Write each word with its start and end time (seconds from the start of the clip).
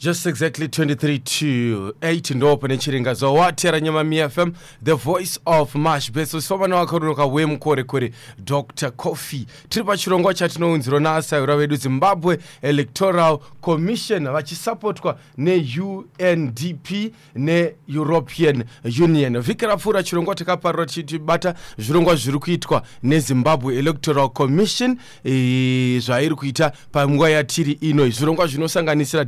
Just 0.00 0.24
exactly 0.26 0.66
23 0.66 1.18
to 1.18 1.94
8 2.00 2.34
ndo 2.34 2.56
pane 2.56 2.76
chiringadzo 2.78 3.34
watera 3.34 3.80
nyamami 3.80 4.28
fm 4.28 4.52
the 4.84 4.94
voice 4.94 5.40
of 5.46 5.74
mash 5.74 6.12
beso 6.12 6.40
sifamba 6.40 6.68
nevakarunoka 6.68 7.24
wemukorekore 7.24 8.12
dr 8.38 8.90
coffee. 8.90 9.46
Tiri 9.68 9.84
pachirongwa 9.84 10.34
chatinounzirwa 10.34 11.00
naasayura 11.00 11.56
vedu 11.56 11.76
zimbabwe 11.76 12.38
electoral 12.62 13.38
commission 13.60 14.32
vachisapotwa 14.32 15.18
neundp 15.38 17.12
neeuropean 17.34 18.64
union. 19.02 19.40
Vhiki 19.40 19.66
rapfuura 19.66 20.02
chirongwa 20.02 20.34
takaparira 20.34 20.86
tichitibata 20.86 21.54
zvirongwa 21.78 22.16
zviri 22.16 22.38
kuitwa 22.38 22.82
nezimbabwe 23.02 23.76
electoral 23.78 24.28
commission. 24.28 24.96
E, 25.24 25.98
zvairi 25.98 26.34
kuita 26.34 26.72
panguva 26.92 27.30
yatiri 27.30 27.72
ino. 27.72 28.08
Zvirongwa 28.08 28.46
zvinosanganisira 28.46 29.24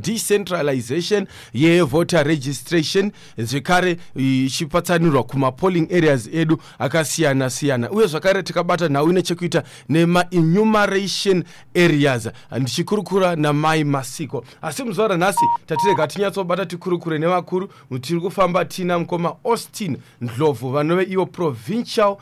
decentralization 0.63 1.27
yevoter 1.53 2.23
registration 2.25 3.11
zvekare 3.37 3.97
ichipatsanurwa 4.15 5.23
kumapolling 5.23 5.91
areas 5.91 6.29
edu 6.33 6.57
akasiyana 6.79 7.49
siyana. 7.49 7.91
Uye 7.91 8.07
zvakare 8.07 8.43
tikabata 8.43 8.87
nhau 8.89 9.09
ine 9.09 9.21
chekuita 9.21 9.63
nemaenumeration 9.89 11.43
areas. 11.75 12.29
Ndichikurukura 12.59 13.35
namai 13.35 13.83
masiko. 13.83 14.45
Asi 14.61 14.83
muzuva 14.83 15.07
ranhasi 15.07 15.45
tatirega 15.65 16.07
tinyatsobata 16.07 16.65
tikurukure 16.65 17.19
nevakuru 17.19 17.69
tiri 18.01 18.19
kufamba 18.19 18.65
tina 18.65 18.99
mukoma 18.99 19.35
austin 19.43 19.97
ndlovhu 20.21 20.71
vanove 20.71 21.03
ivo 21.03 21.25
provincial 21.25 22.17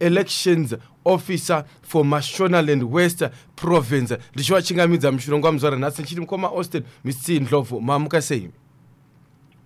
elections 0.00 0.74
officer 1.06 1.64
for 1.82 2.04
mashonaland 2.04 2.82
west 2.82 3.24
province. 3.56 4.18
Ndichivachingamidza 4.34 5.12
muchirongwa 5.12 5.52
muzuva 5.52 5.70
ranhasi 5.70 6.02
ndichiti 6.02 6.20
mukoma 6.20 6.48
austin 6.48 6.82
mr 7.04 7.40
ndlovhu 7.40 7.80
mamuka 7.80 8.22
sei? 8.22 8.50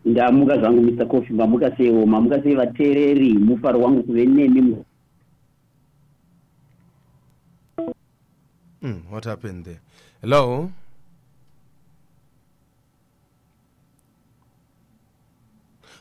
Ndamuka 0.04 0.58
zvangu 0.58 0.82
mr 0.82 1.06
coffee 1.08 1.34
mamuka 1.34 1.76
seiwo 1.76 2.06
mamuka 2.06 2.42
sei 2.42 2.54
vateereri 2.54 3.32
mufaro 3.32 3.80
wangu 3.80 4.02
kuve 4.02 4.26
nemi. 4.26 4.76
Mm, 8.82 9.02
what 9.12 9.24
happened 9.24 9.64
there? 9.64 9.80
Hello 10.22 10.70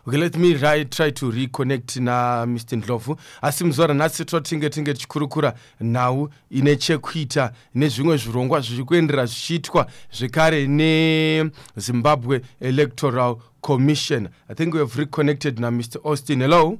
okay 0.10 0.18
let 0.18 0.36
me 0.38 0.56
try, 0.56 0.84
try 0.86 1.12
to 1.12 1.30
reconnect 1.32 1.98
namr 1.98 2.60
ndlovu. 2.72 3.16
Asi 3.42 3.64
muzuva 3.64 3.88
ranhasi 3.88 4.26
totinge 4.26 4.70
tinge 4.70 4.94
tichikurukura 4.94 5.54
nhau 5.82 6.30
ine 6.50 6.76
chekuita 6.76 7.54
nezvimwe 7.76 8.18
zvirongwa 8.18 8.62
zviri 8.62 8.84
kuendera 8.84 9.26
zvichiitwa 9.26 9.88
zvekare 10.12 10.68
nezimbabwe 10.68 12.42
electoral 12.60 13.38
commission. 13.62 14.30
I 14.50 14.56
think 14.56 14.74
we 14.74 14.80
have 14.80 14.96
reconnected 15.00 15.60
namr 15.60 15.84
austin. 16.04 16.42
Hello 16.42 16.80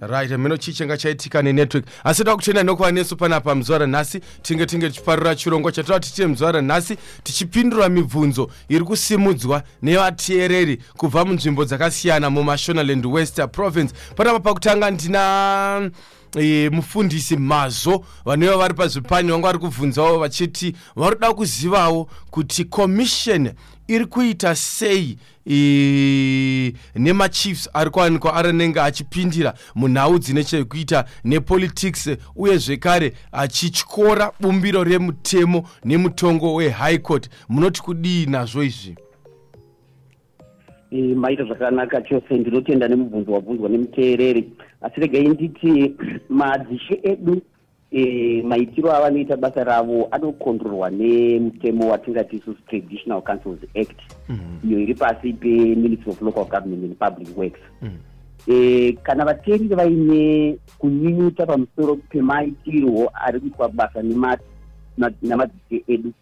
right 0.00 0.30
mino 0.30 0.56
chii 0.56 0.72
changa 0.72 0.96
chaitika 0.96 1.42
nenetwork 1.42 1.84
asi 2.04 2.24
toda 2.24 2.36
kutenda 2.36 2.62
nokuva 2.62 2.92
nesu 2.92 3.16
panapa 3.16 3.54
muzuva 3.54 3.78
ranhasi 3.78 4.20
tinge 4.42 4.66
tinge 4.66 4.88
tichiparura 4.90 5.34
chirongwa 5.34 5.72
chatova 5.72 6.00
tichite 6.00 6.26
muzuva 6.26 6.52
ranhasi 6.52 6.96
tichipindura 7.22 7.88
mibvunzo 7.88 8.50
iri 8.68 8.84
kusimudzwa 8.84 9.62
nevateereri 9.82 10.76
kubva 10.96 11.24
munzvimbo 11.24 11.64
dzakasiyana 11.64 12.30
mumashonaland 12.30 13.06
west 13.06 13.40
province. 13.52 13.94
Panapa 14.16 14.40
pakutanga 14.40 14.90
ndina 14.90 15.90
e, 16.36 16.70
mufundisi 16.70 17.36
mazvo 17.36 18.04
vanova 18.24 18.56
vari 18.56 18.74
pazvipanyi 18.74 19.30
vanga 19.30 19.46
vari 19.46 19.58
kubvunzawo 19.58 20.18
vachiti 20.18 20.74
vari 20.96 21.16
kuda 21.16 21.34
kuzivawo 21.34 22.08
kuti 22.30 22.64
commission 22.64 23.52
iri 23.88 24.06
kuita 24.06 24.54
sei 24.54 25.16
e, 25.46 26.72
nemachiefs 26.94 27.70
ari 27.74 27.90
kuwanikwa 27.90 28.34
arinenge 28.34 28.80
achipindira 28.80 29.54
munhau 29.74 30.18
dzine 30.18 30.44
chekuita 30.44 31.04
nepolitics 31.24 32.10
uye 32.36 32.58
zvekare 32.58 33.12
achityora 33.32 34.32
bumbiro 34.40 34.84
remutemo 34.84 35.64
nemutongo 35.84 36.54
wehigh 36.54 36.98
court. 37.02 37.28
Munoti 37.48 37.82
kudii 37.82 38.26
nazvo 38.26 38.62
izvi? 38.62 38.96
Eh, 40.90 41.16
maita 41.16 41.44
zvakanaka 41.44 42.02
chose 42.02 42.34
ndinotenda 42.34 42.88
nemubvunzo 42.88 43.32
wabvunzwa 43.32 43.68
nemuteereri. 43.68 44.52
Asi 44.82 45.00
regai 45.00 45.28
nditi 45.28 45.94
madzishe 46.28 47.00
edu 47.02 47.42
eh, 47.90 48.44
maitiro 48.44 48.92
avanoita 48.92 49.36
basa 49.36 49.64
ravo 49.64 50.08
anokontrolwa 50.10 50.90
nemutemo 50.90 51.88
watingati 51.88 52.36
isusu 52.36 52.62
traditional 52.68 53.22
councils 53.22 53.60
act. 53.74 54.00
Iyo 54.64 54.80
iri 54.80 54.94
pasi 54.94 55.32
peministry 55.32 56.10
of 56.12 56.22
local 56.22 56.44
government 56.44 56.84
and 56.84 56.98
public 56.98 57.36
works. 57.36 57.60
Eh, 58.48 58.96
kana 59.02 59.24
vateereri 59.24 59.68
vaine 59.68 60.58
kunyinyuta 60.78 61.46
pamusoro 61.46 61.96
pemaitirwo 61.96 63.10
ari 63.14 63.40
kuitwa 63.40 63.68
basa 63.68 64.02
namadzishe 65.22 65.84
edu 65.88 66.12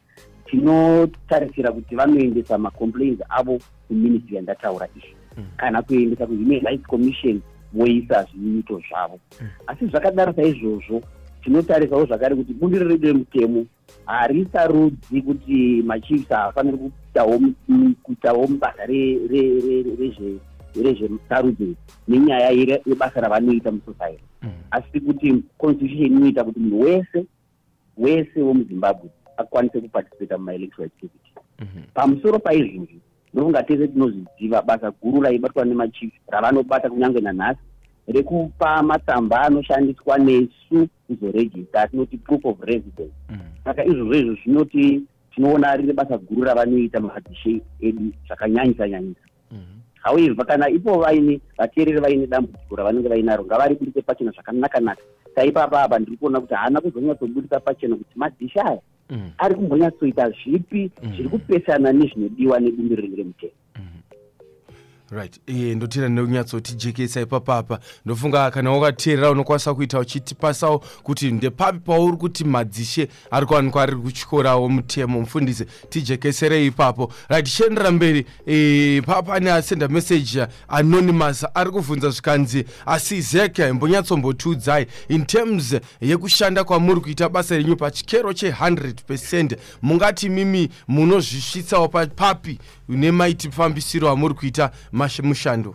tinotarisira 0.47 1.73
kuti 1.73 1.97
vanoendesa 1.97 2.59
macomplaints 2.59 3.23
avo 3.29 3.59
kuministry 3.89 4.37
yandataura 4.37 4.89
izvi. 4.97 5.17
Kana 5.57 5.83
kuendesa 5.83 6.27
kuhuman 6.27 6.61
rights 6.61 6.87
commission 6.87 7.41
voisa 7.73 8.25
zvinyunyuto 8.25 8.83
zvavo. 8.89 9.19
Asi 9.67 9.87
zvakadaro 9.87 10.33
saizvozvo 10.33 11.03
tinotarisawo 11.47 12.07
zvakare 12.07 12.35
kuti 12.37 12.53
bumbiro 12.55 12.89
redu 12.89 13.07
remutemo 13.09 13.67
harisarudzi 14.07 15.23
kuti 15.23 15.83
machiefs 15.87 16.29
haafaniri 16.29 16.79
kuitawo 16.79 17.39
mu- 17.69 17.95
kuitawo 18.03 18.47
basa 18.47 18.87
re- 18.87 19.19
re- 19.31 19.61
re- 19.61 19.83
rezve- 20.01 20.39
rezvesarudzo 20.83 21.65
nenyaya 22.09 22.51
yebasa 22.51 23.21
ravanoita 23.21 23.71
musociety. 23.73 24.23
Asi 24.71 25.01
kuti 25.01 25.43
constitution 25.59 26.07
inoita 26.13 26.45
kuti 26.45 26.61
munhu 26.61 26.81
wese 26.81 27.25
wese 27.97 28.43
wemuzimbabwe 28.43 29.11
akwanise 29.37 29.81
kuparticipata 29.81 30.39
mumaelectoral 30.39 30.87
activity. 30.87 31.31
Pamusoro 31.95 32.39
paizvozvi 32.39 33.01
ndokunga 33.35 33.63
tese 33.63 33.89
tinozviziva 33.89 34.63
basa 34.63 34.91
guru 34.91 35.23
raibatwa 35.23 35.65
nemachief 35.65 36.13
ravanobata 36.29 36.91
kunyange 36.91 37.21
nanhasi 37.21 37.61
rekupa 38.07 38.83
matsamba 38.83 39.41
anoshandiswa 39.41 40.19
nesu 40.19 40.89
kuzorejista 41.07 41.83
atinoti 41.83 42.17
proof 42.17 42.45
of 42.45 42.61
residence. 42.61 43.15
Saka 43.65 43.85
izvozvo 43.85 44.15
izvo 44.15 44.35
zvinoti 44.43 45.03
tinoona 45.35 45.77
riri 45.77 45.93
basa 45.93 46.19
guru 46.19 46.45
ravanoita 46.45 47.01
madzishe 47.01 47.61
edu 47.81 48.13
zvakanyanyisa 48.27 48.89
nyanyisa. 48.89 49.21
However 50.03 50.47
kana 50.47 50.69
ipo 50.69 50.99
vaine 50.99 51.41
vateereri 51.59 52.01
vaine 52.01 52.27
dambudziko 52.27 52.77
ravanenge 52.77 53.09
vainaro 53.09 53.45
ngavaribudise 53.45 54.03
pachena 54.03 54.31
zvakanakanaka. 54.31 55.03
Saipapa 55.35 55.83
apa 55.83 55.99
ndiri 55.99 56.17
kuona 56.17 56.41
kuti 56.41 56.55
haana 56.55 56.81
kuzonyatsobudisa 56.81 57.61
pachena 57.61 57.97
kuti 57.97 58.19
madhishi 58.19 58.61
aya 58.61 58.81
ari 59.39 59.55
kumbonyatsoita 59.55 60.31
zvipi 60.31 60.91
zviri 61.15 61.29
kupesana 61.29 61.93
nezvinodiwa 61.93 62.61
nebumbiro 62.61 63.03
remutemo 63.03 63.53
right. 65.11 65.41
E 65.47 65.53
ndotenda 65.75 66.09
nekunyatsotijekesa 66.09 67.21
ipapapa 67.21 67.79
ndofunga 68.05 68.51
kana 68.51 68.71
wakateerera 68.73 69.31
unokwanisa 69.31 69.75
kuita 69.75 69.99
uchitipasawo 69.99 70.79
kuti 71.03 71.31
ndepapi 71.33 71.79
pauri 71.79 72.17
kuti 72.17 72.45
madzishe 72.45 73.09
ari 73.31 73.47
kuwanikwa 73.47 73.83
ari 73.83 73.97
kuchikora 73.97 74.57
womutemo 74.57 75.21
mufundisi 75.21 75.65
tijekeserei 75.89 76.67
ipapo. 76.67 77.13
Right 77.29 77.47
tichiendera 77.47 77.91
mberi 77.91 78.27
papane 79.07 79.53
asenda 79.53 79.89
meseji 79.89 80.41
anonymous 80.69 81.47
ari 81.55 81.71
kubvunza 81.71 82.11
zvikanzi 82.11 82.65
asi 82.87 83.21
zeke 83.21 83.73
mbonyatsombotudzayi 83.73 84.87
in 85.09 85.25
terms 85.27 85.77
yekushanda 86.01 86.65
kwamuri 86.65 87.01
kuita 87.01 87.29
basa 87.29 87.57
renyu 87.57 87.77
pachikero 87.77 88.31
che100 88.31 88.95
percent 89.07 89.57
mungati 89.83 90.29
mimi 90.29 90.69
munozvisvitsawo 90.89 91.89
papi 91.89 92.59
nemaitipfambisiro 92.89 94.09
amuri 94.09 94.35
kuita 94.35 94.71
mushando 95.23 95.75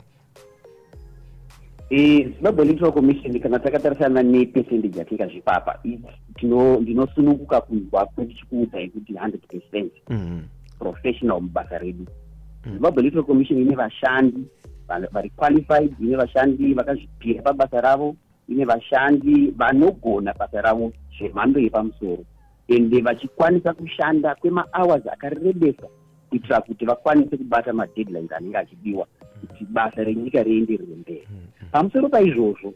Eh, 1.89 2.31
zimbabwe 2.33 2.65
electoral 2.65 2.93
commission 2.93 3.39
kana 3.39 3.59
takatarisana 3.59 4.23
nepercentage 4.23 4.99
yatingazvipapa 4.99 5.79
zvipapa 5.83 6.81
ndinosununguka 6.81 7.61
kunzwa 7.61 8.05
kwetichikuudzai 8.05 8.89
kuti 8.89 9.13
100 9.13 9.37
percent. 9.47 9.91
Professional 10.79 11.41
mubasa 11.41 11.77
redu 11.77 12.05
zimbabwe 12.63 13.01
electoral 13.01 13.25
commission 13.25 13.61
ine 13.61 13.75
vashandi 13.75 14.45
vari 15.11 15.29
qualified 15.29 15.93
ine 15.99 16.15
vashandi 16.15 16.73
vakazvipira 16.73 17.41
pabasa 17.41 17.81
ravo 17.81 18.15
ine 18.49 18.65
vashandi 18.65 19.51
vanogona 19.57 20.33
basa 20.33 20.61
ravo 20.61 20.91
zvemhando 21.17 21.59
yepamusoro 21.59 22.23
ende 22.67 23.01
vachikwanisa 23.01 23.73
kushanda 23.73 24.35
kwemahours 24.35 25.07
akarebesa 25.07 25.87
kuitira 26.31 26.61
kuti 26.61 26.85
vakwanise 26.85 27.37
kubata 27.37 27.73
madeadlines 27.73 28.31
anenge 28.31 28.57
achidiwa 28.57 29.07
kuti 29.41 29.65
basa 29.69 30.03
renyika 30.03 30.43
rienderere 30.43 30.95
mberi 30.95 31.27
pamusoro 31.71 32.09
paizvozvo 32.09 32.73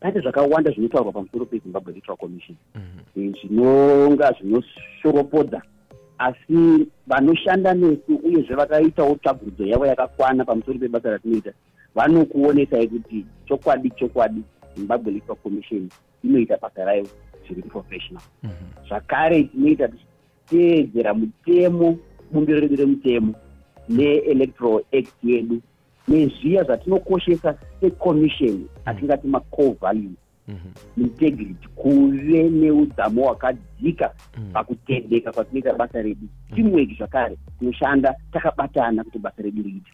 pane 0.00 0.20
zvakawanda 0.20 0.70
zvinotaurwa 0.70 1.12
pamusoro 1.12 1.46
pezimbabwe 1.46 1.92
electoral 1.92 2.18
commission 2.18 2.56
Eh, 3.16 3.32
zvinonga 3.40 4.32
zvinoshoropodza 4.32 5.62
asi 6.18 6.86
vanoshanda 7.06 7.74
nesu 7.74 8.16
uyezve 8.24 8.54
vakaitawo 8.54 9.14
tsvagurudzo 9.14 9.66
yavo 9.66 9.86
yakakwana 9.86 10.44
pamusoro 10.44 10.78
pebasa 10.78 11.10
ratinoita 11.10 11.52
vanokuonesai 11.94 12.88
kuti 12.88 13.26
chokwadi 13.48 13.90
chokwadi 13.90 14.42
zimbabwe 14.76 15.12
electoral 15.12 15.42
commission 15.42 15.88
inoita 16.24 16.56
basa 16.56 16.84
rayo 16.84 17.06
zviri 17.46 17.62
professional 17.62 18.22
zvakare 18.88 19.44
tinoita 19.44 19.88
tichiteedzera 19.88 21.14
mutemo 21.14 21.98
bumbiro 22.32 22.60
redu 22.60 22.76
remutemo 22.76 23.34
neelectoral 23.88 24.84
act 24.98 25.24
yedu 25.24 25.60
nezviya 26.08 26.64
zvatinokoshesa 26.64 27.58
secommission 27.80 28.66
atingati 28.84 29.26
macore 29.26 29.76
values 29.80 30.22
integrity 30.96 31.68
kuve 31.74 32.50
neudzamu 32.50 33.22
hwakadzika 33.22 34.14
pakutendeka 34.52 35.32
kwatinoita 35.32 35.74
basa 35.74 36.02
redu. 36.02 36.28
Teamwork 36.54 36.96
zvakare 36.98 37.36
tinoshanda 37.58 38.14
takabatana 38.32 39.04
kuti 39.04 39.18
basa 39.18 39.42
redu 39.42 39.62
riite. 39.62 39.92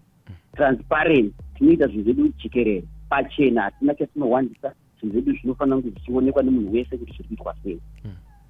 Transparent 0.56 1.34
tinoita 1.58 1.86
zvinhu 1.86 2.04
zvedu 2.04 2.28
chikerere. 2.28 2.84
Pachena 3.08 3.62
hatina 3.62 3.94
chatinowandisa 3.94 4.72
zvinhu 5.00 5.12
zvedu 5.12 5.32
zvinofanira 5.32 5.76
kunge 5.76 5.90
zvichionekwa 5.90 6.42
nemunhu 6.42 6.72
wese 6.72 6.96
kuti 6.96 7.12
zviri 7.12 7.28
kuitwa 7.28 7.54
sei 7.62 7.80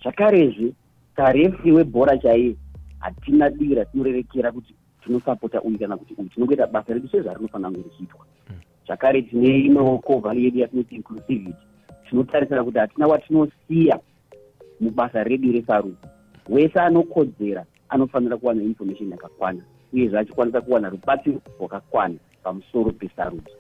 zvakarezve 0.03 0.73
karefri 1.15 1.73
webhora 1.73 2.19
chaiye 2.19 2.57
hatina 2.99 3.51
dii 3.51 3.75
ratinorerekera 3.75 4.53
kuti 4.53 4.75
tinosapota 5.05 5.63
uyu 5.63 5.79
kana 5.79 5.97
kuti 5.97 6.15
uyu 6.19 6.29
tinongoita 6.29 6.67
basa 6.67 6.95
redu 6.95 7.09
sezvarinofanira 7.09 7.71
kunge 7.71 7.89
richiitwa. 7.89 8.27
Zvakare 8.87 9.23
tine 9.23 9.61
imwewo 9.61 9.99
kovhali 9.99 10.45
yedu 10.45 10.59
yatinoti 10.59 10.95
inclusivity. 10.95 11.55
Tinotarisira 12.11 12.65
kuti 12.65 12.79
hatina 12.79 13.07
watinosiya 13.07 14.01
mubasa 14.81 15.25
redu 15.25 15.53
resarudzo 15.53 16.09
wese 16.49 16.81
anokodzera 16.81 17.65
anofanira 17.89 18.37
kuwana 18.37 18.63
information 18.63 19.11
yakakwana 19.11 19.63
uyezve 19.93 20.19
achikwanisa 20.19 20.61
kuwana 20.61 20.91
rubatsiro 20.91 21.41
rwakakwana 21.59 22.15
pamusoro 22.43 22.91
pesarudzo 22.91 23.53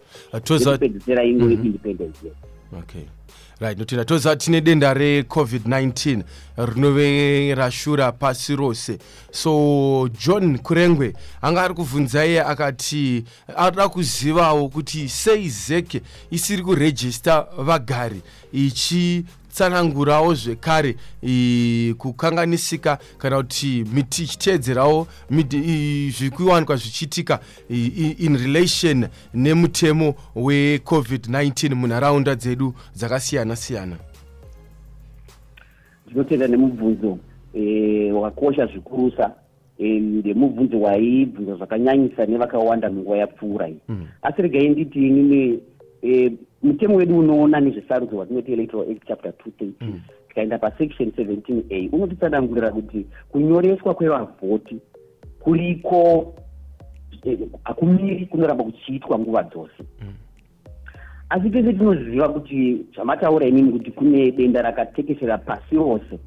toza 0.44 0.70
ekupedzisira 0.70 1.25
ingo 1.25 1.50
yeindependence 1.50 2.26
yedu. 2.26 2.37
Okay 2.79 3.05
right 3.60 3.78
notenda 3.78 4.05
toziva 4.05 4.37
tine 4.37 4.60
denda 4.60 4.94
recovid-19 4.94 6.22
rinove 6.58 7.55
rashura 7.55 8.12
pasi 8.12 8.56
rose. 8.56 8.99
So 9.31 10.08
john 10.19 10.58
kurengwe 10.58 11.12
anga 11.43 11.62
ari 11.62 11.75
kubvunzai 11.75 12.38
akati 12.38 13.25
ada 13.56 13.88
kuzivawo 13.88 14.69
kuti 14.69 15.08
sei 15.08 15.49
zeke 15.49 16.02
isiri 16.31 16.62
kurejista 16.62 17.46
vagari 17.58 18.22
ichitsanangurawo 19.48 20.34
zvekare 20.34 20.96
kukanganisika 21.98 22.98
kana 23.18 23.36
kuti 23.36 23.84
miti 23.94 24.22
ichiteedzerawo 24.22 25.06
zviri 25.30 26.30
kuwanikwa 26.30 26.76
zvichiitika 26.76 27.40
in 28.18 28.36
relation 28.36 29.06
nemutemo 29.34 30.14
wecovid-19 30.36 31.74
munharaunda 31.74 32.34
dzedu 32.34 32.74
dzakasiyana 32.96 33.56
siyana 33.56 33.96
ndinotenda 36.06 36.48
nemubvunzo 36.48 37.18
eh, 37.54 38.16
wakakosha 38.16 38.66
zvikurusa 38.66 39.34
eh, 39.78 40.02
ndemubvunzo 40.02 40.80
waibvunza 40.80 41.54
zvakanyanyisa 41.54 42.26
nevakawanda 42.26 42.90
munguva 42.90 43.18
yapfuura 43.18 43.68
iyi. 43.68 43.80
Asi 44.22 44.42
regai 44.42 44.68
nditi 44.68 44.98
inini 44.98 45.58
eh, 46.02 46.32
mutemo 46.62 46.94
wedu 46.96 47.18
unoona 47.18 47.60
nezvesarudzo 47.60 48.16
watinoti 48.16 48.52
electoral 48.52 48.90
act 48.90 49.06
chapter 49.08 49.32
213 49.60 49.92
tikaenda 50.28 50.58
pasection 50.58 51.08
17a 51.08 51.88
unotitsanangurira 51.92 52.70
kuti 52.70 53.06
kunyoreswa 53.28 53.94
kwevavhoti 53.94 54.76
kuriko 55.40 56.34
eh, 57.25 57.38
hakumiri 57.64 58.26
kunoramba 58.26 58.64
kuchiitwa 58.64 59.18
nguva 59.18 59.42
dzose. 59.42 59.84
Asi 61.28 61.50
tese 61.50 61.73
tinoziva 61.73 62.28
kuti 62.28 62.87
zvamataura 62.94 63.46
inini 63.46 63.73
kuti 63.73 63.90
kune 63.90 64.30
denda 64.30 64.62
rakatekeshera 64.62 65.38
pasi 65.38 65.75
rose. 65.76 66.18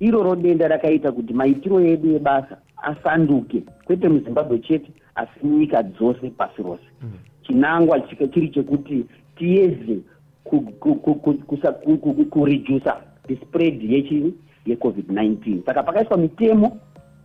Iroro 0.00 0.36
denda 0.36 0.68
rakaita 0.68 1.12
kuti 1.12 1.32
maitiro 1.34 1.80
edu 1.80 2.16
ebasa 2.16 2.56
asanduke 2.82 3.62
kwete 3.84 4.08
muzimbabwe 4.08 4.58
chete 4.58 4.92
asi 5.14 5.46
nyika 5.46 5.82
dzose 5.82 6.30
pasi 6.30 6.62
rose 6.62 6.84
chinangwa 7.46 8.00
chiri 8.00 8.48
chekuti 8.48 9.04
tiedze 9.36 9.98
ku- 10.44 10.60
ku- 10.60 10.94
ku- 10.94 11.14
ku- 11.14 11.34
kusa- 11.34 11.72
ku- 11.72 11.98
ku- 11.98 12.14
ku- 12.14 12.24
kuredusa 12.24 12.96
the 13.28 13.36
spread 13.36 13.82
yechii 13.82 14.34
yecovid-19 14.66 15.64
saka 15.66 15.82
pakaiswa 15.82 16.16
mitemo 16.16 16.76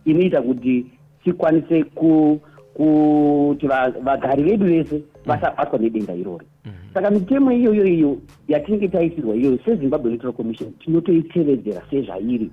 inoita 0.04 0.42
kuti 0.42 0.86
tikwanise 1.24 1.84
ku- 1.84 2.40
kuti 2.74 3.66
va- 3.66 3.90
vagari 4.02 4.42
vedu 4.42 4.66
vese 4.66 5.02
vasabatwa 5.26 5.78
nedenda 5.78 6.14
irori. 6.14 6.46
Saka 6.94 7.10
mitemo 7.10 7.52
iyoyo 7.52 7.86
iyo 7.86 8.18
yatinenge 8.48 8.88
taisirwa 8.88 9.36
iyoyo 9.36 9.58
sezimbabwe 9.64 10.10
electoral 10.10 10.36
commission 10.36 10.72
tinotoitevedzera 10.72 11.82
sezvairi 11.90 12.50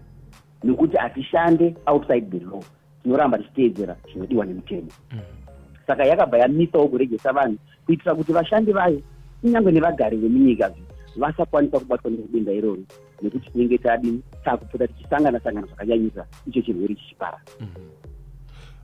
nekuti 0.64 0.98
hatishande 0.98 1.76
outside 1.86 2.26
the 2.40 2.46
law 2.46 2.64
tinoramba 3.04 3.38
tichiteedzera 3.38 3.96
zvinodiwa 4.12 4.46
nemutemo 4.46 4.88
saka 5.88 6.06
yakabva 6.06 6.38
yamisawo 6.38 6.88
kurejesa 6.88 7.34
vanhu 7.34 7.58
kuitira 7.86 8.16
kuti 8.16 8.34
vashandi 8.34 8.72
vayo 8.74 9.02
kunyange 9.42 9.72
nevagari 9.72 10.18
vemunyika 10.18 10.72
vasakwanisa 11.16 11.80
kubatwa 11.80 12.12
nedenda 12.12 12.52
irori 12.54 12.86
nekuti 13.22 13.50
tinenge 13.52 13.78
tadini 13.78 14.22
takupota 14.44 14.88
tichisangana 14.88 15.40
sangana 15.40 15.68
zvakanyanyisa 15.68 16.26
icho 16.48 16.62
chirwere 16.62 16.96
chichipara. 16.96 17.40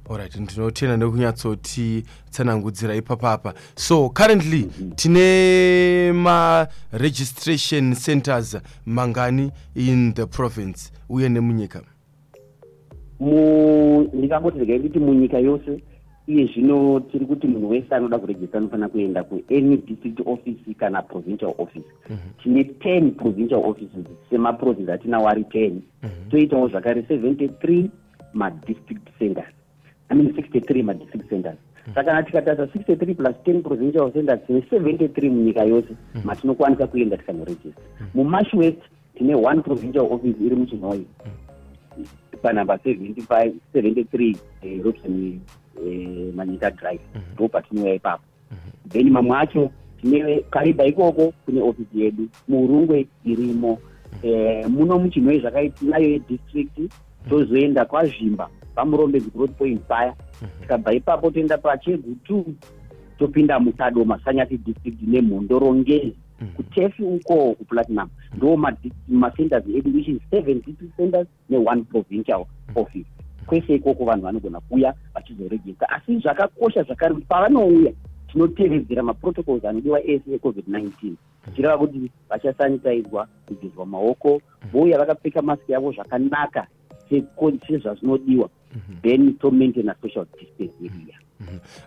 Alright 0.10 0.36
ndinotenda 0.36 0.98
nekunyatsoti 0.98 2.04
tsanangudzira 2.30 2.96
ipapapa 2.96 3.54
so 3.76 4.10
currently 4.10 4.64
tine 4.96 6.12
ma-registration 6.14 7.96
centers 7.96 8.58
mangani 8.86 9.52
in 9.76 10.14
the 10.14 10.26
province 10.26 10.92
uye 11.10 11.30
nemunyika? 11.30 11.82
Mu- 13.20 14.10
ndingangoti 14.14 14.60
regai 14.60 14.80
nditi 14.80 15.00
munyika 15.00 15.40
yose 15.40 15.84
iye 16.28 16.46
zvino 16.46 17.00
tiri 17.00 17.26
kuti 17.26 17.48
munhu 17.48 17.70
wese 17.70 17.96
anoda 17.96 18.20
kurejista 18.20 18.58
anofanira 18.58 18.90
kuenda 18.90 19.24
kuany 19.24 19.78
district 19.78 20.20
office 20.26 20.74
kana 20.78 21.02
provincial 21.02 21.54
office. 21.58 21.86
Tine 22.44 22.64
10 22.64 23.12
provincial 23.12 23.60
offices 23.60 24.06
semaprovince 24.30 24.92
atinawo 24.94 25.28
ari 25.28 25.42
10 25.42 25.72
toitawo 26.30 26.68
zvakare 26.68 27.02
73 27.02 27.90
madistrict 28.34 29.08
centers. 29.20 29.54
I 30.10 30.16
mean 30.16 30.34
63 30.34 30.84
madistrict 30.84 31.30
centers. 31.30 31.58
Saka 31.86 32.04
kana 32.04 32.24
tikatasa 32.24 32.66
63 32.66 33.16
plus 33.16 33.36
10 33.46 33.62
provincial 33.62 34.12
centers 34.12 34.40
tine 34.48 34.60
73 34.72 35.30
munyika 35.30 35.64
yose. 35.64 35.96
Matinokwanisa 36.24 36.88
kuenda 36.88 37.18
tikanorejista 37.18 37.82
mumash 38.14 38.54
west 38.54 38.82
tine 39.18 39.36
one 39.36 39.62
provincial 39.62 40.08
office 40.12 40.38
iri 40.46 40.56
muchinoi 40.56 41.06
panhamba 42.42 42.76
75 42.76 43.54
73 43.74 44.36
eh, 44.62 44.84
robson 44.84 45.40
eh, 45.86 46.34
manyika 46.36 46.72
drive. 46.72 47.02
Ndo 47.34 47.48
patinouya 47.48 47.94
ipapo 47.94 48.24
then 48.90 49.10
mamwe 49.10 49.38
acho 49.38 49.72
tine 50.02 50.42
kariba 50.50 50.86
ikoko 50.86 51.34
kune 51.46 51.62
ofisi 51.62 52.02
yedu 52.02 52.28
murungwe 52.48 53.08
irimo. 53.26 53.80
Eh, 54.24 54.70
muno 54.70 55.00
muchinoi 55.00 55.40
zvakaitinayo 55.40 56.10
yedistrict 56.10 56.80
tozoenda 57.30 57.86
kwazvimba 57.86 58.50
pamurombedzi 58.76 59.30
growth 59.36 59.58
point 59.58 59.82
paya 59.82 60.16
tikabva 60.62 60.94
ipapo 60.94 61.32
toenda 61.32 61.58
pachegu 61.58 62.16
two 62.24 62.46
topinda 63.18 63.60
musado 63.60 64.06
masanyati 64.06 64.58
district 64.58 65.02
nemhondorongezi 65.02 66.16
kutefi 66.56 67.04
uko 67.04 67.54
kuplatinum 67.54 68.10
ndo 68.38 68.58
macenters 69.08 69.66
edu 69.76 69.96
which 69.96 70.08
is 70.08 70.22
seven 70.30 70.62
district 70.62 70.96
centers 70.96 71.28
neone 71.50 71.82
provincial 71.84 72.46
office 72.76 73.08
kwese 73.46 73.76
ikoko 73.76 74.06
vanhu 74.06 74.24
vanogona 74.24 74.60
kuuya 74.60 74.94
vachizorejista 75.14 75.90
asi 75.90 76.18
zvakakosha 76.18 76.84
zvakare 76.84 77.14
kuti 77.14 77.28
pavanouya 77.28 77.94
tinotevedzera 78.32 79.04
maprotocols 79.04 79.66
anodiwa 79.66 80.04
ese 80.04 80.36
ecovid-19 80.36 81.14
tichireva 81.46 81.78
kuti 81.78 82.12
vachasanitaidzwa 82.30 83.28
kugezwa 83.46 83.86
maoko 83.86 84.42
vouya 84.72 84.98
vakapfeka 84.98 85.42
mask 85.42 85.70
yavo 85.70 85.92
zvakanaka 85.92 86.68
sezvazvinodiwa. 87.68 88.50
Then 89.02 89.34
tomaintaina 89.34 89.96
social 90.02 90.26
distance 90.40 90.74
yeduya 90.82 91.23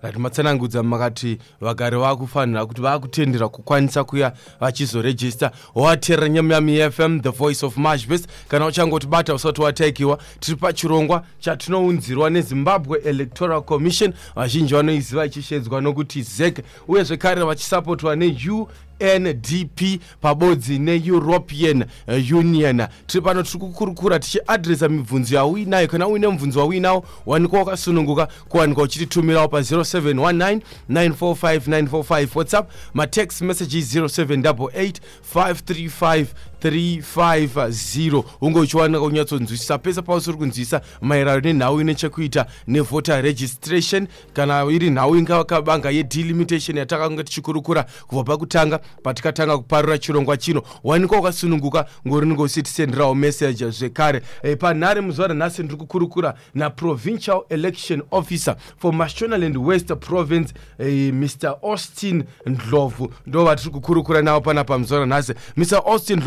rati 0.03 0.19
matsanangudza 0.19 0.83
makati 0.83 1.39
vagari 1.61 1.97
vakufanira 1.97 2.67
kuti 2.67 2.81
vakutendera 2.81 3.49
kukwanisa 3.49 4.05
kuya 4.05 4.33
vachizorejista 4.61 5.51
wateerera 5.75 6.29
nyamyami 6.29 6.91
fm 6.91 7.21
the 7.21 7.29
voice 7.31 7.67
of 7.67 7.77
mashbes 7.77 8.27
kana 8.49 8.67
uchangotibata 8.67 9.35
usati 9.35 9.61
wataikiwa 9.61 10.19
tiri 10.41 10.57
pachirongwa 10.57 11.25
chatinounzirwa 11.39 12.31
nezimbabwe 12.31 12.99
electoral 13.05 13.63
commission. 13.63 14.13
Vazhinji 14.37 14.75
vanoiziva 14.75 15.27
ichishedzwa 15.27 15.81
nokuti 15.81 16.23
zek 16.23 16.65
uye 16.89 17.05
zvekare 17.05 17.45
vachisapotwa 17.45 18.17
neu 18.17 18.69
ndp 19.01 20.01
pabodzi 20.21 20.79
neeuropean 20.79 21.85
union. 22.33 22.87
Tiri 23.07 23.23
pano 23.25 23.43
tiri 23.43 23.59
kukurukura 23.59 24.19
tichiadresa 24.19 24.89
mibvunzo 24.89 25.37
yauinayo 25.37 25.89
kana 25.89 26.09
uine 26.09 26.29
mubvunzo 26.29 26.61
wauinawo 26.61 27.05
wanikwa 27.27 27.59
wakasununguka 27.59 28.29
kuwanikwa 28.49 28.85
uchititumirawo 28.85 29.47
pa0719 29.47 30.61
945 30.91 32.29
whatsapp 32.35 32.71
matext 32.95 33.41
messages 33.41 33.97
0788 33.97 34.93
535 35.35 36.27
350 36.63 38.25
unge 38.41 38.59
uchiwanika 38.59 39.01
kunyatsonzwisisa 39.01 39.79
pese 39.79 40.03
pausiri 40.03 40.37
kunzwisisa 40.37 40.81
maererano 41.01 41.41
nenhau 41.41 41.81
ine 41.81 41.95
chekuita 41.95 42.47
nevoter 42.67 43.23
registration. 43.23 44.07
Kana 44.33 44.65
iri 44.65 44.91
nhau 44.91 45.17
ingakabanga 45.17 45.91
yedelimitation 45.91 46.79
yatakanga 46.79 47.25
tichikurukura 47.25 47.87
kubva 48.07 48.25
pakutanga 48.25 48.79
patikatanga 49.03 49.59
kuparura 49.59 49.99
chirongwa 49.99 50.37
chino. 50.37 50.63
Wanikwa 50.85 51.17
wakasununguka 51.19 51.87
ngorinenge 52.09 52.43
uchitisenderawo 52.43 53.15
message 53.15 53.71
zvekare? 53.71 54.23
E, 54.43 54.57
panhare 54.57 55.01
muzuva 55.01 55.29
ranhasi 55.29 55.63
ndiri 55.63 55.79
kukurukura 55.79 56.35
naprovincial 56.55 57.43
election 57.49 58.03
officer 58.11 58.57
for 58.79 58.93
mashonaland 58.95 59.57
west 59.57 59.95
province 59.95 60.55
e, 60.79 61.13
mr 61.13 61.57
austin 61.63 62.25
ndlovu. 62.47 63.13
Ndo 63.27 63.45
vatiri 63.45 63.71
kukurukura 63.71 64.23
navo 64.23 64.41
pana 64.41 64.65
pamuzuva 64.65 65.01
ranhasi. 65.01 65.35
Mr 65.57 65.83
austin 65.87 66.21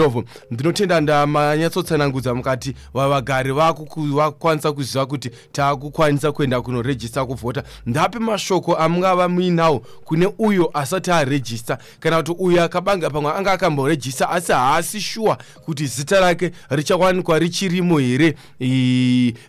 ndlovu 0.52 0.70
ndinotenda 0.70 1.02
ndamanyatsotsanangudza 1.02 2.36
mukati 2.36 2.74
vavagari 2.94 3.52
vakukwanisa 3.52 4.72
kuziva 4.72 5.06
kuti 5.06 5.30
taakukwanisa 5.52 6.32
kuenda 6.32 6.62
kunorejista 6.62 7.26
kuvhota. 7.26 7.64
Ndape 7.86 8.20
mashoko 8.20 8.76
amungava 8.76 9.30
muinawo 9.30 9.80
kune 9.80 10.30
uyo 10.40 10.70
asati 10.74 11.12
arejista. 11.12 11.78
Kana 12.00 12.18
kuti 12.18 12.36
uyo 12.40 12.64
akabanga 12.64 13.10
pamwe 13.10 13.32
anga 13.32 13.52
akamborejista 13.52 14.30
asi 14.30 14.52
haasi 14.52 15.02
shuwa 15.02 15.38
kuti 15.66 15.86
zita 15.86 16.20
rake 16.20 16.52
richawanikwa 16.70 17.40
richirimo 17.40 17.98
here 18.00 18.36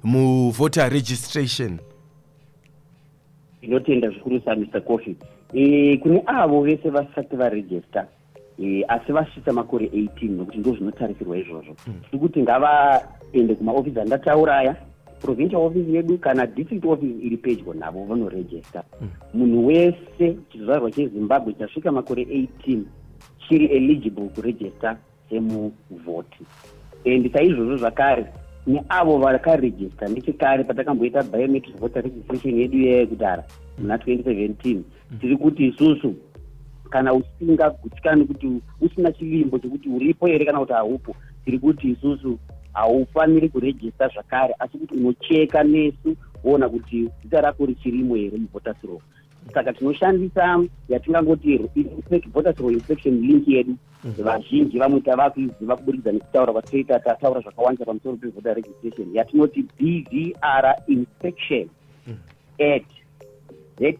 muvoter 0.05 0.93
registration. 0.93 1.79
Ndinotenda 3.63 4.09
zvikuru 4.09 4.41
samr 4.45 4.85
coffy 4.85 5.17
e, 5.55 5.97
kune 5.97 6.23
avo 6.27 6.63
vese 6.63 6.91
vasati 6.91 7.37
varejista 7.37 8.07
e, 8.61 8.85
asi 8.89 9.13
vasvitsa 9.13 9.53
makore 9.53 9.87
18 9.87 10.31
nokuti 10.37 10.59
ndo 10.59 10.73
zvinotarisirwa 10.73 11.39
izvozvo. 11.39 11.75
Tiri 12.05 12.19
kuti 12.19 12.43
ngavaende 12.43 13.55
kumaofisi 13.55 14.01
andataura 14.01 14.59
aya 14.59 14.77
provincial 15.21 15.63
office 15.63 15.93
yedu 15.93 16.19
kana 16.19 16.47
district 16.47 16.85
office 16.85 17.27
iri 17.27 17.37
pedyo 17.37 17.75
navo 17.75 18.05
vanorejista 18.05 18.85
munhu 19.35 19.67
wese 19.67 20.37
chizvarwa 20.53 20.91
chezimbabwe 20.91 21.53
chasvika 21.53 21.93
makore 21.93 22.23
18 22.25 22.83
chiri 23.49 23.67
eligible 23.67 24.29
kurejista 24.29 24.97
semuvhoti. 25.29 26.45
And 27.07 27.33
saizvozvo 27.33 27.77
zvakare 27.77 28.27
neavo 28.67 29.19
vakarejista 29.19 30.09
nechekare 30.09 30.65
patakamboita 30.65 31.23
biometric 31.23 31.77
voter 31.79 32.03
registration 32.03 32.61
yedu 32.61 32.79
yekudhara 32.79 33.45
muna 33.79 33.97
2017 33.97 34.83
tiri 35.21 35.37
kuti 35.37 35.67
isusu 35.67 36.15
kana 36.91 37.15
usingagutikani 37.15 38.25
kuti 38.25 38.63
usina 38.81 39.13
chilimbo 39.13 39.59
chekuti 39.59 39.89
uripo 39.89 40.27
here 40.27 40.45
kana 40.45 40.59
kuti 40.59 40.73
haupo 40.73 41.17
tiri 41.45 41.59
kuti 41.59 41.91
isusu 41.91 42.39
haufaniri 42.73 43.49
kurejista 43.49 44.09
zvakare 44.09 44.55
asi 44.59 44.79
kuti 44.79 44.95
unocheka 44.95 45.65
nesu 45.65 46.17
woona 46.45 46.69
kuti 46.69 47.09
zita 47.23 47.41
rako 47.41 47.67
richirimo 47.67 48.15
here 48.15 48.39
muvotasiro 48.39 49.01
saka 49.55 49.73
tinoshandisa 49.73 50.65
yatingangoti 50.89 51.59
votasiro 52.33 52.71
inspection 52.71 53.21
link 53.21 53.49
yedu. 53.49 53.77
Vazhinji 54.19 54.79
vamwe 54.79 55.01
tavakuiziva 55.01 55.77
kuburikidza 55.77 56.13
nekutaura 56.13 56.53
kwatoita 56.53 57.01
tataura 57.01 57.41
zvakawandisa 57.41 57.85
pamusoro 57.85 58.17
pevoter 58.17 58.55
registration. 58.55 59.15
Yatinoti 59.15 59.63
bvr 59.63 60.75
inspection 60.87 61.69
at 62.59 62.85
zec 63.79 63.99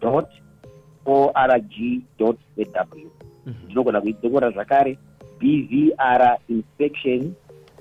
dot 0.00 0.28
org 1.06 1.74
zw 2.18 2.32
ndinogona 3.64 4.00
kuidzokora 4.00 4.50
zvakare 4.50 4.98
bvr 5.40 6.22
inspection 6.48 7.34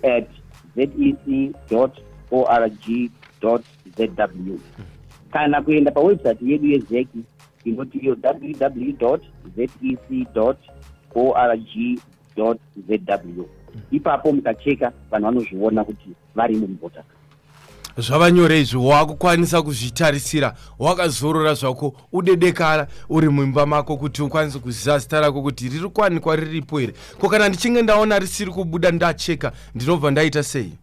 at 0.03 0.27
zec 0.75 0.91
org 2.31 2.73
zw 3.41 4.57
kana 5.31 5.61
kuenda 5.61 5.91
pawebsite 5.91 6.45
yedu 6.45 6.67
yezeki 6.67 7.23
inoti 7.65 7.97
iyo 7.97 8.17
www 8.23 9.17
zec 9.55 9.71
org 11.15 11.61
zw 12.35 13.43
ipapo 13.91 14.33
mukacheka 14.33 14.91
vanhu 15.11 15.25
vanozviona 15.25 15.83
kuti 15.83 16.09
varimo 16.35 16.67
muvota 16.67 17.03
zvava 17.97 18.31
nyore 18.31 18.61
izvi 18.61 18.77
wakukwanisa 18.77 19.61
kuzvitarisira 19.61 20.55
wakazorora 20.79 21.53
zvako 21.53 21.93
udedekara 22.11 22.87
uri 23.09 23.29
muimba 23.29 23.65
mako 23.65 23.97
kuti 23.97 24.21
ukwanise 24.21 24.59
kuziva 24.59 24.99
zita 24.99 25.21
rako 25.21 25.41
kuti 25.41 25.69
riri 25.69 25.89
kwanikwa 25.89 26.35
riripo 26.35 26.79
here. 26.79 26.93
Ko 27.19 27.29
kana 27.29 27.49
ndichinge 27.49 27.81
ndaona 27.81 28.19
risiri 28.19 28.51
kubuda 28.51 28.91
ndacheka 28.91 29.51
ndinobva 29.75 30.11
ndaita 30.11 30.43
sei? 30.43 30.73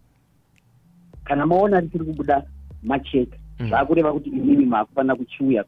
Kana 1.24 1.46
maona 1.46 1.80
risiri 1.80 2.04
kubuda 2.04 2.42
macheka. 2.82 3.36
Zvakureva 3.68 4.12
kuti 4.12 4.30
imimi 4.30 4.66
maakufanira 4.66 5.16
kuchiuya 5.16 5.64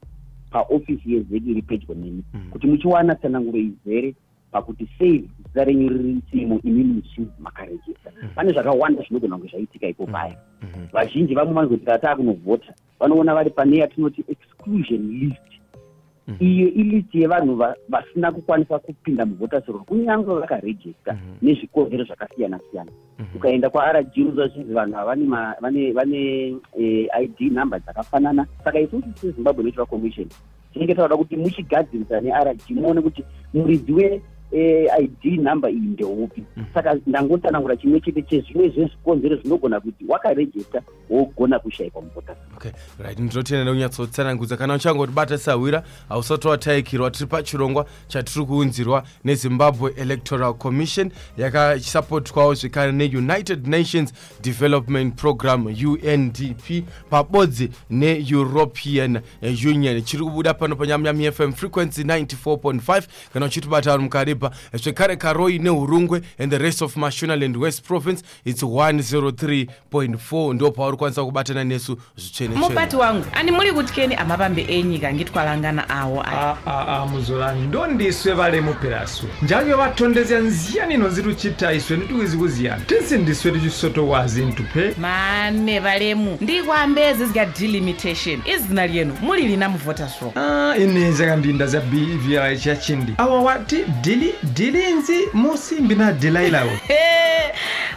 paofisi 0.50 1.12
yezeki 1.12 1.50
iri 1.50 1.62
pedyo 1.62 1.94
nemi 1.94 2.22
kuti 2.50 2.66
muchiwana 2.66 3.14
tsananguro 3.14 3.58
izere 3.58 4.14
pakuti 4.52 4.88
sei 4.98 5.28
zita 5.46 5.64
renyu 5.64 5.88
riritimo 5.88 6.60
imimi 6.64 6.92
muchinzi 6.94 7.32
makarejista 7.38 8.10
pane 8.34 8.52
zvakawanda 8.52 9.02
zvinogona 9.02 9.36
kunge 9.36 9.50
zvaitika 9.50 9.86
ipo 9.88 10.06
paya 10.06 10.36
vazhinji 10.92 11.34
vamwe 11.34 11.54
vanozoti 11.54 11.84
taa 11.84 12.16
kunovhota 12.16 12.74
vanoona 13.00 13.34
vari 13.34 13.50
pane 13.50 13.76
yatinoti 13.76 14.24
exclusion 14.28 15.00
list. 15.20 15.40
Iyo 16.40 16.68
ilist 16.68 17.14
yevanhu 17.14 17.54
va- 17.56 17.76
vasina 17.88 18.32
kukwanisa 18.32 18.78
kupinda 18.78 19.26
muvhoters 19.26 19.66
roll 19.66 19.84
kunyange 19.84 20.26
vakarejista 20.26 21.18
nezvikonzero 21.42 22.04
zvakasiyana 22.04 22.60
siyana 22.70 22.90
ukaenda 23.36 23.70
kwaRG 23.70 24.16
unoziva 24.16 24.48
zvinzi 24.48 24.72
vanhu 24.74 24.96
ava 24.96 25.04
vane 25.04 25.24
ma- 25.26 25.54
vane 25.60 25.92
vane 25.92 26.48
eh, 26.78 27.08
id 27.22 27.52
number 27.52 27.80
dzakafanana. 27.80 28.46
Saka 28.64 28.80
isusu 28.80 29.06
sezimbabwe 29.20 29.62
electoral 29.62 29.86
commission 29.86 30.28
tinenge 30.72 30.94
tauda 30.94 31.16
kuti 31.16 31.36
muchigadzirisa 31.36 32.20
nerg 32.20 32.60
muone 32.70 33.00
kuti 33.00 33.24
muridzi 33.54 34.20
weid 34.52 35.40
number 35.40 35.70
iyi 35.70 35.80
ndeupi 35.80 36.44
saka 36.74 36.96
ndangotanangura 37.06 37.76
chimwe 37.76 38.00
chete 38.00 38.22
chezvimwe 38.22 38.68
zvezvikonzero 38.68 39.36
zvinogona 39.36 39.80
kuti 39.80 40.04
wakarejista 40.08 40.82
wogona 41.10 41.58
kushayikwa 41.58 42.02
muvhoters 42.02 42.38
okay 42.56 42.70
right. 42.98 43.18
Ndinotenda 43.18 43.64
nekunyatsotsanangudza 43.64 44.56
kana 44.56 44.74
uchangotibata 44.74 45.38
sahwira 45.38 45.82
hausati 46.08 46.48
wataikirwa 46.48 47.10
tiri 47.10 47.26
pachirongwa 47.26 47.86
chatiri 48.08 48.46
kuunzirwa 48.46 49.04
nezimbabwe 49.24 49.92
electoral 49.96 50.54
commission 50.54 51.10
yakasapotwawo 51.38 52.54
zvekare 52.54 52.92
neunited 52.92 53.66
nations 53.66 54.14
development 54.42 55.14
program 55.14 55.66
undp 55.66 56.84
pabodzi 57.10 57.70
neeuropean 57.90 59.20
union. 59.42 60.02
Chiri 60.02 60.24
kubuda 60.24 60.54
pano 60.54 60.76
panyamyami 60.76 61.32
fm 61.32 61.52
frequency 61.52 62.02
94.5 62.02 63.02
kana 63.32 63.46
uchitibata 63.46 63.98
vari 63.98 64.34
mukaripa 64.44 64.78
zvekare 64.78 65.16
karoi 65.16 65.58
neurungwe 65.58 66.22
and 66.38 66.50
the 66.50 66.58
rest 66.58 66.82
of 66.82 66.96
mashonaland 66.96 67.56
west 67.56 67.82
province 67.82 68.22
its 68.44 68.62
103.4 68.62 70.54
ndo 70.54 70.70
pauri 70.70 70.96
kwanisa 70.96 71.24
kubatana 71.24 71.64
nesu 71.64 71.98
zvitsvene 72.16 72.54
mubati 72.56 72.96
wangu 72.96 73.24
ani 73.32 73.50
muri 73.50 73.72
kutyeni? 73.72 74.14
Amavambe 74.14 74.62
enyika 74.68 75.12
ngitwalangana 75.12 75.88
awo. 75.88 76.24
Aa 76.26 77.06
muzolani. 77.06 77.66
Ndondiswe 77.66 78.32
valemu 78.32 78.74
perasu 78.74 79.26
njanyo 79.42 79.76
vatondezya 79.76 80.38
nziyani 80.38 80.94
inozi 80.94 81.22
tuchita 81.22 81.72
iswe 81.72 81.96
nituwizi 81.96 82.36
kuziyana. 82.36 82.84
Tinsi 82.84 83.18
ndiswe 83.18 83.52
tichisotowazi 83.52 84.44
ntupe 84.44 84.94
mane 84.98 85.80
valemu. 85.80 86.38
Ndikwambezi 86.40 87.26
zika 87.26 87.46
delimitation. 87.46 88.42
Izina 88.56 88.86
lyenu 88.86 89.16
muli 89.22 89.48
lina 89.48 89.68
muvoters 89.68 90.20
roll 90.20 90.32
Ah, 90.36 90.76
ineza 90.76 91.26
kandinda 91.26 91.66
za 91.66 91.80
bvi 91.80 92.58
chachindi 92.58 93.14
awa 93.18 93.42
wati 93.42 93.84
dili 94.24 94.34
ndilinzi 94.42 95.28
musimbi 95.32 95.94
na 95.94 96.12
delaila 96.12 96.60
delailawo 96.60 96.78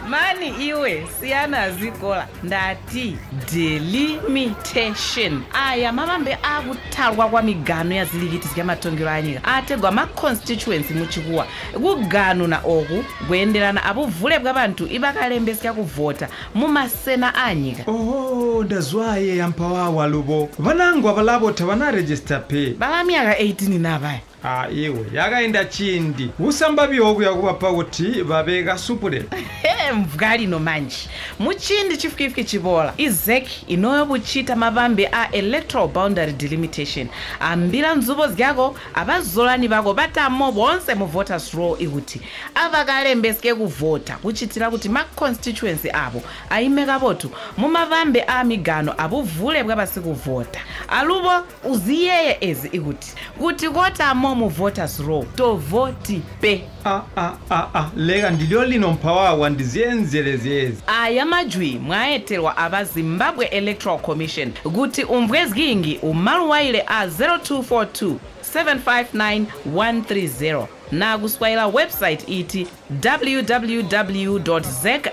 mani 0.08 0.48
iwe 0.66 1.06
siyana 1.20 1.70
zikola. 1.70 2.26
Ndati 2.42 3.16
delimitation 3.52 5.42
aya 5.66 5.92
mavambe 5.92 6.38
akutalwa 6.42 7.28
kwa 7.28 7.42
migano 7.42 7.94
ya 7.94 8.04
zilikiti 8.04 8.48
zikamatongero 8.48 9.10
a 9.10 9.22
nyika 9.22 9.44
atengwa 9.44 9.92
maconstituency 9.92 10.94
muchikuwa 10.94 11.46
kuganuna 11.72 12.58
oku 12.64 13.04
kuyenderana 13.28 13.84
apuvule 13.84 14.38
bwa 14.38 14.54
panthu 14.54 14.86
ibakalembe 14.86 15.54
sikakuvota 15.54 16.28
mumasena 16.54 17.34
anyika. 17.34 17.78
nyika 17.78 17.90
oho 17.90 18.64
ndazwaye 18.64 19.36
yampawawa 19.36 20.06
lupo 20.06 20.48
vanangwa 20.58 21.12
valapotha 21.12 21.66
vanarejista 21.66 22.38
pe 22.38 22.70
bala 22.78 23.04
miyaka 23.04 23.32
18 23.42 23.78
napaya 23.80 24.20
a 24.44 24.68
iwe. 24.70 25.06
Yakaenda 25.14 25.64
chindi. 25.64 26.30
Usambaviwo 26.38 27.14
kuya 27.14 27.34
kuvapa 27.34 27.72
kuti 27.72 28.22
vaveka 28.22 28.78
supulelo 28.78 29.24
he 29.62 29.92
mvwa 29.92 30.36
lino 30.36 30.58
manje. 30.58 30.96
Muchindi 31.38 31.96
chifikifiki 31.96 32.44
chivola 32.44 32.94
izek 32.96 33.48
inoyovuchita 33.68 34.56
mavambe 34.56 35.08
a 35.12 35.28
electoral 35.32 35.88
boundary 35.88 36.32
delimitation. 36.32 37.08
Ambira 37.40 37.94
nzuvo 37.94 38.26
zyako 38.26 38.76
avazolani 38.94 39.68
vako 39.68 39.92
vatamo 39.92 40.50
vonse 40.50 40.94
muvoters 40.94 41.54
roll 41.54 41.76
ikuti. 41.82 42.20
Avakalembesike 42.54 43.54
kuvhota 43.54 44.16
kuchitira 44.16 44.70
kuti 44.70 44.88
maconstituency 44.88 45.90
avo 45.92 46.22
aimeka 46.50 46.98
votu 46.98 47.30
mumavambe 47.56 48.24
a 48.26 48.44
migano 48.44 48.94
avuvule 48.98 49.64
bwavasi 49.64 50.00
kuvhota 50.00 50.60
aluvo 50.88 51.44
uziyeye 51.64 52.38
ezi 52.40 52.68
ikuti. 52.72 53.12
Kuti 53.38 53.68
kotamo 53.68 54.27
muvoters 54.34 55.00
roll 55.00 55.24
tovoti 55.36 56.22
pe 56.40 56.60
a 56.84 57.00
a 57.16 57.32
a 57.50 57.66
a 57.74 57.90
leka 57.96 58.30
ndilyo 58.30 58.64
lino 58.64 58.90
mpawawa 58.92 59.50
ndiziyenzeleziyezi 59.50 60.82
aya 60.86 61.26
majwi 61.26 61.78
mwayeterwa 61.84 62.56
ava 62.56 62.84
zimbabwe 62.84 63.46
electoral 63.46 63.98
commission 63.98 64.52
kuti 64.52 65.04
umbwezingi 65.04 65.98
umaluwaile 66.02 66.84
a 66.86 67.06
0242 67.06 68.14
759 68.54 69.44
130 69.74 70.66
nakuswaila 70.92 71.66
website 71.66 72.28
iti 72.28 72.66
www 73.04 74.60
zec 74.82 75.08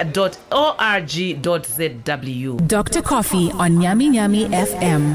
org 0.51 1.09
zw 1.67 2.57
Dr. 2.67 3.01
Coffee 3.01 3.51
on 3.59 3.77
Nyami 3.77 4.09
Nyami 4.09 4.45
FM. 4.45 5.13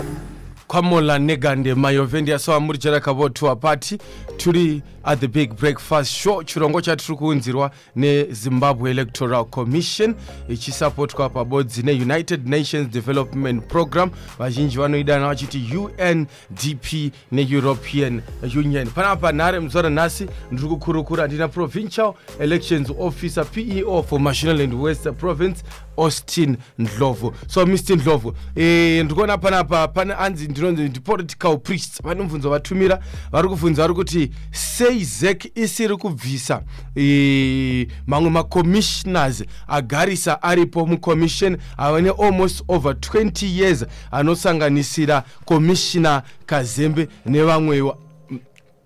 kwamola 0.75 1.19
negande 1.19 1.75
mayovendi 1.75 2.33
asawa 2.33 2.61
muri 2.61 2.79
jeraka 2.79 3.13
vo 3.13 3.29
tuwa 3.29 3.57
pati 3.57 3.99
turi 4.37 4.83
at 5.05 5.19
the 5.21 5.29
big 5.29 5.55
breakfast 5.57 6.13
show 6.13 6.43
chirongo 6.43 6.81
chatiri 6.81 7.17
kuunzirwa 7.19 7.71
nezimbabwe 7.97 8.91
electoral 8.91 9.45
commission 9.45 10.15
ichisapotwa 10.49 11.29
pabodzi 11.29 11.83
neunited 11.83 12.49
nations 12.49 12.89
development 12.91 13.65
program. 13.69 14.11
Vazhinji 14.39 14.79
vanoidana 14.79 15.27
vachiti 15.29 15.77
undp 15.77 17.13
neeuropean 17.33 18.23
union. 18.57 18.87
Panapa 18.89 19.33
nhare 19.33 19.61
muzora 19.61 19.91
nhasi 19.91 20.27
ndiri 20.53 20.69
kukurukura 20.69 21.27
ndina 21.27 21.49
provincial 21.49 22.15
elections 22.41 22.91
officer 22.99 23.45
peo 23.47 24.03
for 24.03 24.21
mashonaland 24.21 24.75
west 24.75 25.09
province 25.13 25.63
austin 25.97 26.57
ndlovu. 26.79 27.35
So 27.49 27.67
mr 27.67 27.97
ndlovu 27.97 28.35
e, 28.57 29.03
ndikuona 29.05 29.39
panapa 29.39 29.89
pane 29.89 30.15
anzi 30.15 30.49
ndinonzi 30.49 30.83
ndipolitical 30.83 31.59
priests. 31.59 32.03
Pane 32.03 32.23
mubvunzo 32.23 32.51
vatumira 32.51 33.01
vari 33.33 33.49
kubvunza 33.49 33.83
vari 33.83 33.95
kuti 33.95 34.20
sei 34.53 35.05
zek 35.05 35.53
isiri 35.55 35.97
kubvisa 35.97 36.63
e, 36.97 37.87
mamwe 38.07 38.31
macommissioners 38.31 39.45
agarisa 39.69 40.43
aripo 40.43 40.87
mucommission 40.87 41.57
ava 41.77 42.01
nealmost 42.01 42.65
over 42.69 42.93
20 42.93 43.47
years 43.61 43.87
anosanganisira 44.11 45.25
commissioner 45.45 46.23
kazembe 46.47 47.09
nevamwewa 47.27 47.97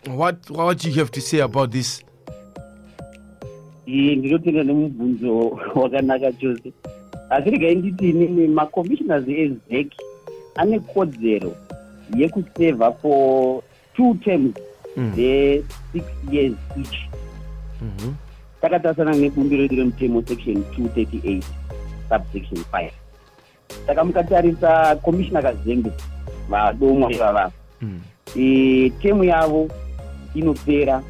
what, 0.07 0.51
what 0.51 0.85
you 0.85 0.93
have 0.93 1.11
to 1.11 1.21
say 1.21 1.41
about 1.41 1.71
this? 1.71 2.03
Ndinotenda 3.87 4.63
nemubvunzo 4.65 5.49
wakanaka 5.75 6.33
chose 6.33 6.73
asi 7.31 7.51
regai 7.51 7.75
nditi 7.75 8.11
inini 8.11 8.49
macommissioners 8.49 9.29
ezek 9.29 9.93
ane 10.55 10.81
kodzero 10.81 11.57
yekusevha 12.17 12.93
for 12.93 13.63
two 13.97 14.15
terms 14.15 14.55
the-six 15.17 16.05
years 16.31 16.55
each. 16.77 17.09
Takatarasana 18.61 19.13
nebumbiro 19.15 19.63
redu 19.63 19.77
remutemo 19.77 20.23
section 20.29 20.65
238 20.77 21.43
subsection 22.09 22.65
5 22.73 22.91
saka 23.87 24.05
mukatarisa 24.05 24.97
commissioner 24.97 25.43
kazembe 25.43 25.91
vadomwa 26.49 27.13
ivava 27.13 27.53
Eh, 28.37 28.93
temu 29.03 29.25
yavo 29.25 29.69
inopera 30.35 31.03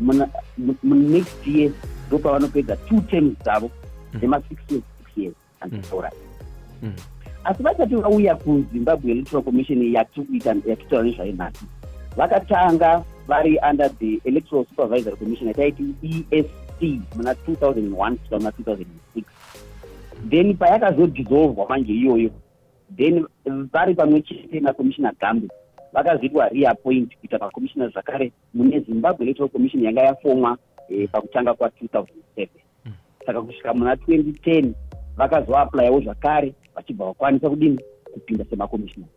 muna- 0.00 0.28
mu- 0.58 0.76
mu- 0.82 0.94
next 0.94 1.46
year 1.46 1.70
ndo 2.08 2.18
pavanopedza 2.18 2.76
two 2.76 3.00
terms 3.00 3.38
dzavo 3.44 3.70
dzema-six 4.18 4.58
years 4.70 4.84
six 4.98 5.16
years. 5.18 5.34
Anditaura 5.60 6.10
asi 7.44 7.62
vasati 7.62 7.94
vauya 7.96 8.34
kuzimbabwe 8.36 9.10
electoral 9.12 9.44
commission 9.44 9.82
yatikuita 9.94 10.56
yatitaura 10.66 11.04
nezvayo 11.04 11.32
nhasi 11.32 11.64
vakatanga 12.16 13.04
vari 13.26 13.58
under 13.70 13.88
the 13.98 14.20
electoral 14.24 14.66
supervisory 14.68 15.16
commission 15.16 15.48
yataiti 15.48 16.26
esc 16.30 16.50
muna 17.16 17.32
2001 17.32 18.16
kusvika 18.16 18.38
muna 18.38 18.50
2006 18.50 19.24
then 20.30 20.54
payakazodissolvwa 20.54 21.68
manje 21.68 21.92
iyoyo 21.92 22.30
then 22.96 23.26
vari 23.72 23.94
pamwe 23.94 24.22
chete 24.22 24.60
nakomishina 24.60 25.12
gambe 25.20 25.48
vakazoitwa 25.92 26.48
reappoint 26.48 27.16
kuita 27.18 27.38
macommissioner 27.38 27.90
zvakare 27.90 28.32
mune 28.54 28.80
zimbabwe 28.80 29.24
electoral 29.24 29.50
commission 29.50 29.84
yanga 29.84 30.02
yafomwa 30.02 30.58
eh, 30.88 31.08
pakutanga 31.12 31.50
kwa2007 31.50 32.48
saka 33.26 33.42
kusvika 33.42 33.74
muna 33.74 33.94
2010 33.94 34.70
vakazoaplayawo 35.16 36.00
zvakare 36.00 36.54
vachibva 36.74 37.04
vakwanisa 37.04 37.50
kudini 37.50 37.80
kupinda 38.12 38.44
semacommissioner 38.44 39.08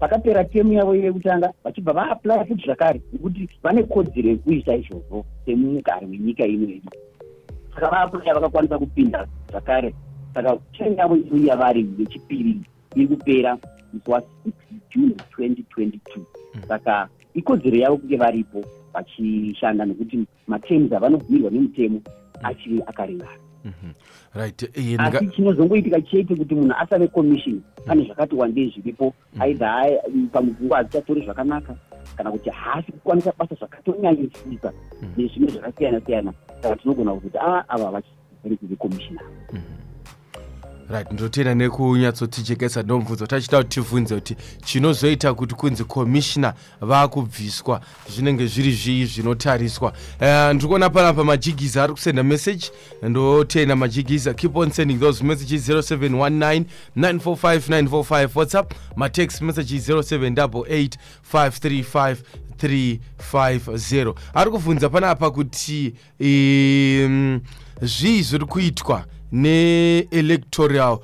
pakapera 0.00 0.44
temu 0.44 0.72
yavo 0.72 0.94
yekutanga 0.94 1.52
vachibva 1.64 1.92
vaaplaya 1.92 2.44
futi 2.44 2.64
zvakare 2.66 3.00
nekuti 3.12 3.48
vane 3.62 3.82
kodzero 3.82 4.28
yekuita 4.28 4.76
izvozvo 4.76 5.24
semugari 5.44 6.06
wenyika 6.06 6.46
ino 6.46 6.68
yedu. 6.68 6.90
Saka 7.74 7.90
vaaplaya 7.90 8.34
vakakwanisa 8.34 8.78
kupinda 8.78 9.26
zvakare. 9.50 9.94
Saka 10.34 10.56
temu 10.78 10.96
yavo 10.96 11.16
iri 11.16 11.46
yavari 11.46 11.86
yechipiri 11.98 12.60
iri 12.94 13.06
kupera 13.06 13.58
musi 13.92 14.10
wa6 14.10 14.52
june 14.90 15.14
2022 15.38 16.20
saka 16.68 17.08
ikodzero 17.34 17.76
yavo 17.76 17.96
kunge 17.96 18.16
varipo 18.16 18.64
vachishanda 18.94 19.84
nekuti 19.84 20.26
matems 20.46 20.92
avanobhirwa 20.92 21.50
nemutemo 21.50 22.00
achiri 22.42 22.82
akaringana 22.86 23.45
right 24.34 24.62
eh, 24.62 25.00
asi 25.00 25.26
chinozongoitika 25.26 26.00
chete 26.00 26.34
kuti 26.34 26.54
munhu 26.54 26.74
asave 26.78 27.08
commission 27.08 27.60
pane 27.86 28.04
zvakati 28.04 28.34
wandei 28.34 28.70
zviripo 28.70 29.14
aidha 29.40 29.86
pamugungu 30.32 30.74
hadzichatori 30.74 31.24
zvakanaka 31.24 31.74
kana 32.16 32.30
kuti 32.30 32.50
haasi 32.50 32.92
kukwanisa 32.92 33.32
basa 33.38 33.54
zvakatonyanyisisa 33.54 34.72
nezvimwe 35.16 35.50
zvakasiyana 35.50 36.00
siyana 36.00 36.32
saka 36.62 36.76
tinogona 36.76 37.14
kuti 37.14 37.38
a 37.38 37.64
ava 37.68 37.90
vachiri 37.90 38.56
kuve 38.56 38.76
commissioner 38.76 39.24
right 40.90 41.12
ndotenda 41.12 41.54
nekunyatsotijekesa 41.54 42.82
ndomubvunza 42.82 43.24
kuti 43.24 43.34
achida 43.34 43.58
kuti 43.58 43.68
tivhunze 43.68 44.14
kuti 44.14 44.36
chinozoita 44.64 45.34
kuti 45.34 45.54
kunzi 45.54 45.84
komishina 45.84 46.54
vaakubviswa 46.80 47.80
zvinenge 48.14 48.46
zviri 48.46 48.72
zvii 48.72 49.04
zvinotariswa. 49.04 49.92
Uh, 50.20 50.54
ndiri 50.54 50.68
kuona 50.68 50.90
panapa 50.90 51.24
majigiza 51.24 51.84
ari 51.84 51.92
kusenda 51.92 52.22
message 52.22 52.70
ndotenda 53.02 53.76
majigiza. 53.76 54.34
Keep 54.34 54.56
on 54.56 54.70
sending 54.70 55.00
those 55.00 55.24
messages 55.24 55.68
0719 55.68 56.64
945 56.96 57.82
945 57.82 58.28
whatsapp 58.34 58.72
matext 58.96 59.40
messages 59.40 59.88
0788 59.88 60.90
535 61.32 62.16
350 62.58 64.14
ari 64.34 64.50
kubvunza 64.50 64.88
panapa 64.88 65.30
kuti 65.30 65.94
um, 66.20 67.40
zvii 67.82 68.22
zviri 68.22 68.44
kuitwa 68.44 69.04
ne-electoral 69.36 70.98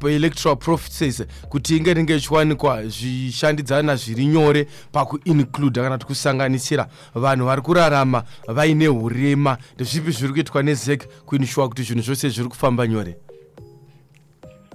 paelectoral 0.00 0.56
process 0.56 1.24
kuti 1.48 1.76
inge 1.76 1.94
ringe 1.94 2.16
ichiwanikwa 2.16 2.82
zvishandidzana 2.82 3.96
zviri 3.96 4.26
nyore 4.26 4.66
pakuincluda 4.92 5.82
kana 5.82 5.98
kuti 5.98 6.06
kusanganisira 6.06 6.86
vanhu 7.14 7.46
vari 7.46 7.62
kurarama 7.62 8.22
vaine 8.48 8.88
urema 8.88 9.58
ndezvipi 9.74 10.10
zviri 10.10 10.32
kuitwa 10.32 10.62
nezek 10.62 11.08
kuinishuwa 11.26 11.68
kuti 11.68 11.82
zvinhu 11.82 12.02
zvose 12.02 12.28
zviri 12.28 12.48
kufamba 12.48 12.86
nyore? 12.86 13.16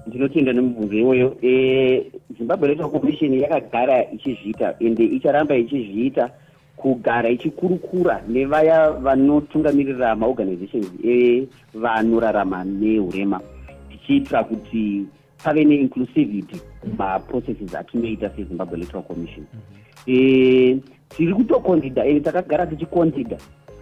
Ndinotenda 0.08 0.54
nemubvunzo 0.54 0.96
iwoyo 0.96 1.38
Eh, 1.42 2.06
zimbabwe 2.38 2.68
electoral 2.68 2.92
commission 2.92 3.34
yakagara 3.34 4.12
ichizviita 4.12 4.76
ende 4.80 5.04
icharamba 5.06 5.56
ichizviita 5.56 6.30
kugara 6.82 7.30
ichikurukura 7.30 8.22
nevaya 8.28 8.92
vanotungamirira 8.92 10.16
maorganizations 10.16 10.90
evanorarama 11.04 12.64
neurema 12.64 13.42
tichiitira 13.90 14.44
kuti 14.44 15.06
pave 15.44 15.66
neinclusivity 15.66 16.56
mumaprocesses 16.86 17.76
atinoita 17.76 18.30
sezimbabwe 18.30 18.78
electoral 18.78 19.04
commission. 19.08 19.46
Eh, 20.08 20.78
tiri 21.10 21.34
kutokondida 21.34 22.06
ende 22.06 22.20
takagara 22.20 22.68
tichikondida 22.68 23.38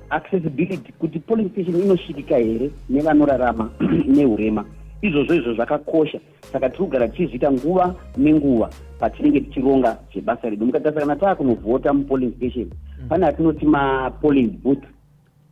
accessibility 0.09 0.91
kuti 0.99 1.19
polling 1.19 1.49
station 1.49 1.75
inosvikika 1.75 2.37
here 2.37 2.71
nevanorarama 2.89 3.69
neurema 4.15 4.65
izvozvo 5.01 5.33
izvo 5.33 5.53
zvakakosha 5.53 6.19
saka 6.51 6.69
tiri 6.69 6.83
kugara 6.83 7.07
tichizviita 7.07 7.51
nguva 7.51 7.95
nenguva 8.17 8.69
patinenge 8.99 9.39
tichironga 9.41 9.97
zvebasa 10.13 10.49
redu. 10.49 10.65
Mukatarisa 10.65 11.01
kana 11.01 11.15
taakunovhota 11.15 11.93
mupolling 11.93 12.33
station 12.37 12.69
pane 13.09 13.23
atinoti 13.25 13.65
mapolling 13.65 14.59
booth. 14.63 14.85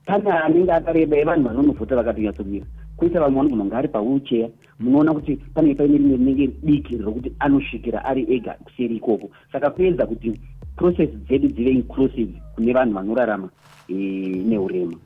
Pane 0.05 0.29
anenge 0.31 0.71
akareba 0.71 1.17
evanhu 1.17 1.47
vanonovhota 1.47 1.95
vakatonyatsokumira 1.95 2.65
koita 2.97 3.19
vamwe 3.19 3.38
vanogona 3.38 3.63
kunge 3.63 3.75
ari 3.75 3.88
pawheelchair 3.88 4.49
munoona 4.79 5.13
kuti 5.13 5.36
panenge 5.53 5.75
paine 5.75 5.97
rimwe 5.97 6.17
rinenge 6.17 6.47
diki 6.63 6.97
rokuti 6.97 7.31
anosvikira 7.39 8.05
ari 8.05 8.25
ega 8.29 8.53
kuseri 8.63 8.95
ikoko. 8.95 9.29
Saka 9.51 9.69
kuedza 9.69 10.05
kuti 10.05 10.39
process 10.75 11.10
dzedu 11.10 11.47
dzive 11.47 11.71
inclusive 11.71 12.34
kune 12.55 12.73
vanhu 12.73 12.93
vanorarama 12.93 13.49
eh, 13.89 14.45
neurema 14.45 14.97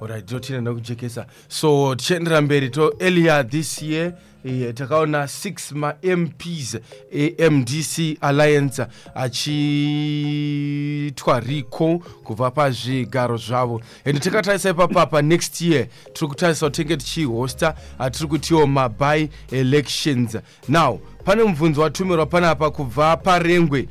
orit 0.00 0.30
ndotenda 0.30 0.70
nekujekesa 0.70 1.26
so 1.48 1.94
tichiendera 1.94 2.40
mberi 2.40 2.70
to 2.70 2.94
earlier 3.00 3.48
this 3.48 3.82
year 3.82 4.12
eh, 4.44 4.74
takaona 4.74 5.24
6 5.24 5.74
mamps 5.74 6.76
emdc 7.38 8.18
alliance 8.20 8.86
achiitwa 9.14 9.80
rico 11.40 11.98
kubva 12.24 12.50
pazvigaro 12.50 13.36
zvavo. 13.36 13.80
Ende 14.04 14.20
takatarisa 14.20 14.70
ipapapa 14.70 15.22
next 15.22 15.60
year 15.60 15.86
tiri 16.12 16.28
kutarisa 16.28 16.66
kuti 16.66 16.82
tinge 16.82 16.96
tichihosta 16.96 17.74
atiri 17.98 18.28
kutiwo 18.28 18.66
maby 18.66 19.28
elections. 19.50 20.36
Now 20.68 21.00
pane 21.26 21.42
mubvunzo 21.44 21.80
watumirwa 21.80 22.26
panapa 22.26 22.70
kubva 22.70 23.16
parengwe. 23.16 23.88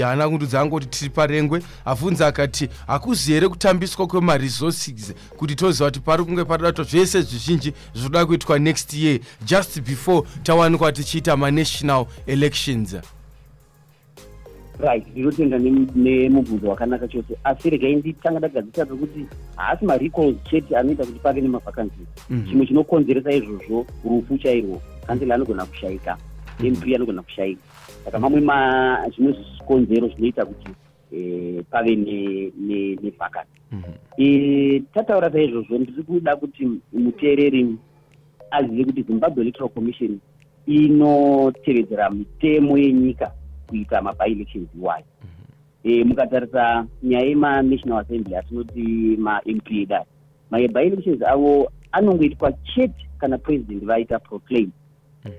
Haana 0.00 0.28
kundudza 0.28 0.60
angoti 0.60 0.86
tiri 0.86 1.10
parengwe. 1.10 1.62
Abvunza 1.84 2.26
akati 2.26 2.68
hakuzi 2.86 3.32
here 3.32 3.48
kutambiswa 3.48 4.06
kwemaresources 4.06 5.14
kuti 5.36 5.54
toziva 5.54 5.90
kuti 5.90 6.00
pari 6.00 6.24
kunge 6.24 6.44
padaitwa 6.44 6.84
zvese 6.84 7.22
zvizhinji 7.22 7.72
zvinoda 7.94 8.26
kuitwa 8.26 8.58
next 8.58 8.94
year 8.94 9.18
just 9.44 9.80
before 9.80 10.28
tawanikwa 10.42 10.92
tichiita 10.92 11.36
manational 11.36 12.06
elections? 12.26 12.96
Right 14.78 15.06
ndinotenda 15.08 15.58
nem- 15.58 15.86
nemubvunzo 15.94 16.68
wakanaka 16.68 17.08
chose. 17.08 17.34
Asi 17.44 17.70
regai 17.70 17.96
nditanga 17.96 18.38
ndagadzisa 18.38 18.86
pekuti 18.86 19.26
haasi 19.56 19.84
marecalls 19.84 20.36
chete 20.50 20.76
anoita 20.76 21.04
kuti 21.04 21.18
pave 21.18 21.40
nemavhacancies 21.40 22.08
Mhm. 22.30 22.48
chimwe 22.48 22.66
chinokonzeresa 22.66 23.32
izvozvo 23.32 23.86
rufu 24.04 24.38
chairwo 24.38 24.82
kansela 25.06 25.34
anogona 25.34 25.66
kushayika 25.66 26.16
mp 26.60 26.94
anogona 26.94 27.22
kushayika. 27.22 27.62
Saka 28.04 28.18
mamwe 28.18 28.40
ma- 28.40 29.08
zvimwe 29.14 29.32
zvikonzero 29.32 30.08
zvinoita 30.08 30.44
kuti 30.44 30.68
eh, 31.12 31.64
pave 31.70 31.96
ne- 31.96 32.52
ne- 32.58 32.96
nevhacancy 33.02 33.50
Eh, 34.18 34.82
tataura 34.94 35.30
saizvozvo 35.32 35.78
ndiri 35.78 36.02
kuda 36.02 36.36
kuti 36.36 36.68
muteereri 36.92 37.76
azive 38.50 38.84
kuti 38.84 39.02
zimbabwe 39.02 39.42
electoral 39.42 39.70
commission 39.72 40.18
inotevedzera 40.66 42.10
mitemo 42.10 42.78
yenyika 42.78 43.32
kuita 43.66 44.02
maby-elections 44.02 44.68
iwayo. 44.78 45.04
E, 45.84 46.04
mukatarisa 46.04 46.86
nyaya 47.02 47.24
yemanational 47.26 47.98
assembly 48.04 48.36
atinoti 48.36 49.16
mamp 49.18 49.70
edai 49.72 50.04
maby-elections 50.50 51.22
avo 51.22 51.72
anongoitwa 51.92 52.52
chete 52.52 53.06
kana 53.18 53.38
president 53.38 53.84
vaita 53.84 54.18
proclaim 54.18 54.70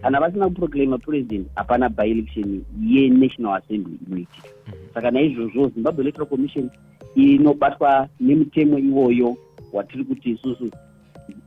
kana 0.02 0.20
vasina 0.20 0.50
kuproclaima 0.50 0.98
president 0.98 1.48
hapana 1.56 1.90
by-election 1.90 2.64
yenational 2.82 3.54
assembly 3.54 4.00
inoitika 4.08 4.50
saka 4.94 5.12
naizvozvo 5.12 5.68
zimbabwe 5.70 6.02
electoral 6.04 6.30
commission 6.30 6.70
inobatwa 7.16 8.10
nemutemo 8.20 8.80
iwoyo 8.80 9.38
watiri 9.74 10.04
kuti 10.04 10.30
isusu 10.32 10.72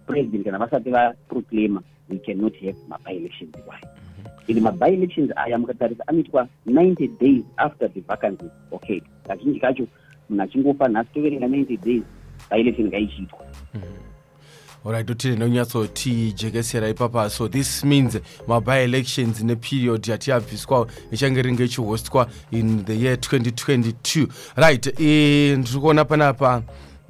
president 0.07 0.45
kana 0.45 0.59
vasati 0.59 0.91
vaproclaima 0.91 1.83
we 2.11 2.19
cannot 2.19 2.55
have 2.61 2.77
maby-elections 2.89 3.55
iwayo 3.67 3.87
ende 4.49 4.61
maby-elections 4.61 5.31
aya 5.37 5.59
mukatarisa 5.59 6.09
anoitwa 6.09 6.49
90 6.67 7.19
days 7.21 7.45
after 7.57 7.93
the 7.93 8.01
vacancy 8.01 8.47
okay. 8.71 9.01
Kazhinji 9.27 9.61
kacho 9.61 9.87
munhu 10.31 10.43
achingofa 10.43 10.89
nhasi 10.89 11.11
toverenga 11.15 11.47
90 11.47 11.85
days 11.85 12.03
by-election 12.51 12.89
ngaichiitwa 12.89 13.47
orit 14.87 15.07
totenda 15.07 15.45
nekunyatsotijekesera 15.47 16.89
ipapa. 16.89 17.31
So 17.31 17.49
this 17.49 17.85
means 17.85 18.19
maby 18.49 18.85
elections 18.85 19.41
neperiod 19.43 20.07
yatiyabviswa 20.09 20.87
ichange 21.13 21.43
ringe 21.43 21.65
ichihostwa 21.65 22.29
in 22.51 22.85
the 22.85 22.95
year 22.95 23.17
2022 23.17 24.27
right 24.57 24.87
eh, 25.01 25.59
ndiri 25.59 25.81
kuona 25.81 26.05
panapa 26.05 26.63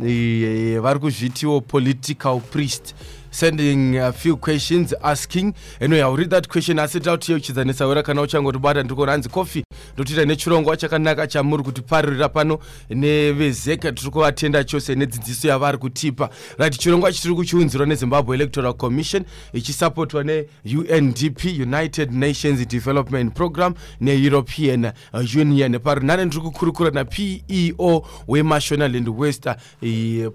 eh, 0.07 0.81
vari 0.81 0.99
kuzvitiwo 1.01 1.61
political 1.61 2.41
priest 2.41 2.95
sending 3.41 3.99
a 3.99 4.13
few 4.13 4.37
questions 4.37 4.95
asking 5.03 5.53
anyway 5.81 6.01
iwill 6.01 6.17
read 6.17 6.31
that 6.31 6.49
question. 6.49 6.79
Asi 6.79 7.01
tautiyeuchidza 7.01 7.65
nesaura 7.65 8.03
kana 8.03 8.23
uchangotibata 8.23 8.81
ndiri 8.83 8.95
kuona 8.97 9.13
hanzi 9.13 9.29
coffee 9.29 9.65
ndotiita 9.95 10.25
nechirongwa 10.25 10.77
chakanaka 10.77 11.27
chamuri 11.27 11.63
kutiparirira 11.63 12.29
pano. 12.29 12.59
Nevezeka 12.91 13.93
tiri 13.93 14.11
kuvatenda 14.11 14.65
chose 14.65 14.95
nedzidziso 14.95 15.49
yavari 15.49 15.79
kutipa. 15.79 16.31
Right 16.59 16.79
chirongwa 16.79 17.11
ichi 17.11 17.23
tiri 17.23 17.35
kuchiunzirwa 17.35 17.87
nezimbabwe 17.87 18.37
electoral 18.37 18.75
commission 18.75 19.25
ichisapotwa 19.53 20.25
neundp 20.25 21.45
united 21.45 22.13
nations 22.13 22.67
development 22.69 23.35
program 23.35 23.75
neeuropean 24.01 24.85
uh, 25.13 25.37
union. 25.37 25.79
Parunhare 25.79 26.25
ndiri 26.25 26.43
kukurukura 26.43 26.91
napeo 26.91 28.07
wemashonaland 28.29 29.09
west 29.09 29.47
uh, 29.47 29.53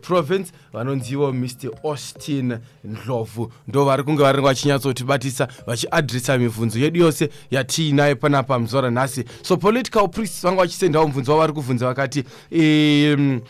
province. 0.01 0.51
Vanonzivo 0.73 1.33
mr 1.33 1.69
austin 1.83 2.57
ndlovu 2.91 3.51
ndo 3.67 3.85
vari 3.85 4.03
kunge 4.03 4.23
vari 4.23 4.41
vachinyatsotibatisa 4.41 5.47
vachiadhirisa 5.67 6.37
mibvunzo 6.37 6.79
yedu 6.79 6.99
yose 6.99 7.29
yatiinayo 7.51 8.15
panapa 8.15 8.59
muzuva 8.59 8.81
ranhasi. 8.81 9.25
So 9.41 9.57
political 9.57 10.07
priests 10.09 10.41
vanga 10.43 10.61
vachisendawo 10.61 11.07
mubvunzo 11.07 11.31
wavari 11.31 11.53
kubvunza 11.53 11.85
vakati 11.87 12.23
um, 12.51 13.41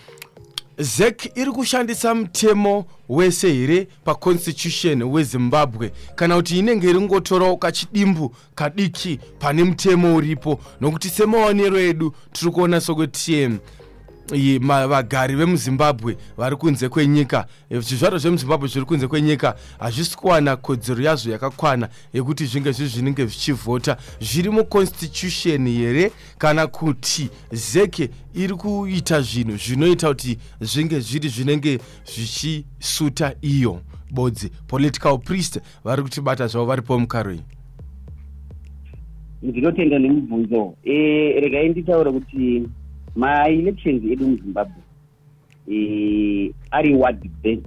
zek 0.77 1.37
iri 1.37 1.51
kushandisa 1.51 2.15
mutemo 2.15 2.85
wese 3.09 3.53
here 3.53 3.87
paconstitution 4.05 5.03
wezimbabwe? 5.03 5.91
Kana 6.15 6.35
kuti 6.35 6.59
inenge 6.59 6.89
iri 6.89 7.01
ngotorawo 7.01 7.57
kachidimbu 7.57 8.35
kadiki 8.55 9.19
pane 9.39 9.63
mutemo 9.63 10.15
uripo? 10.15 10.59
Nokuti 10.81 11.09
semaonero 11.09 11.79
edu 11.79 12.13
tiri 12.33 12.51
kuona 12.51 12.81
sokuti 12.81 13.49
vagari 14.87 15.35
vemuzimbabwe 15.35 16.17
vari 16.37 16.55
kunze 16.55 16.89
kwenyika. 16.89 17.45
Eh, 17.69 17.79
zvizvarwa 17.81 18.19
zvemuzimbabwe 18.19 18.67
zviri 18.67 18.85
kunze 18.85 19.07
kwenyika 19.07 19.55
hazvisi 19.79 20.17
kuwana 20.17 20.55
kodzero 20.55 21.01
yazvo 21.01 21.31
yakakwana 21.31 21.89
yekuti 22.13 22.45
zvinge 22.45 22.71
zviri 22.71 22.89
zvinenge 22.89 23.25
zvichivhota. 23.25 23.97
Zviri 24.19 24.49
muconstitution 24.49 25.67
here 25.67 26.11
kana 26.37 26.67
kuti 26.67 27.29
zeke 27.51 28.09
iri 28.33 28.53
kuita 28.53 29.21
zvinhu 29.21 29.57
zvinoita 29.57 30.07
kuti 30.07 30.37
zvinge 30.61 30.99
zviri 30.99 31.29
zvinenge 31.29 31.79
zvichisuta 32.05 33.35
iyo? 33.41 33.81
Bodzi 34.11 34.51
political 34.67 35.17
priest 35.17 35.59
vari 35.83 36.01
kutibata 36.03 36.47
zvavo 36.47 36.65
varipo 36.65 36.99
mukaro 36.99 37.31
iyi 37.33 37.41
ndinotenda 39.43 39.99
nemubvunzo 39.99 40.73
Eh, 40.83 41.41
regai 41.41 41.69
nditaure 41.69 42.11
kuti 42.11 42.63
maelections 43.15 44.03
edu 44.11 44.27
muzimbabwe 44.27 44.81
eh, 45.67 46.51
ari 46.71 46.95
ward 46.95 47.29
based 47.43 47.65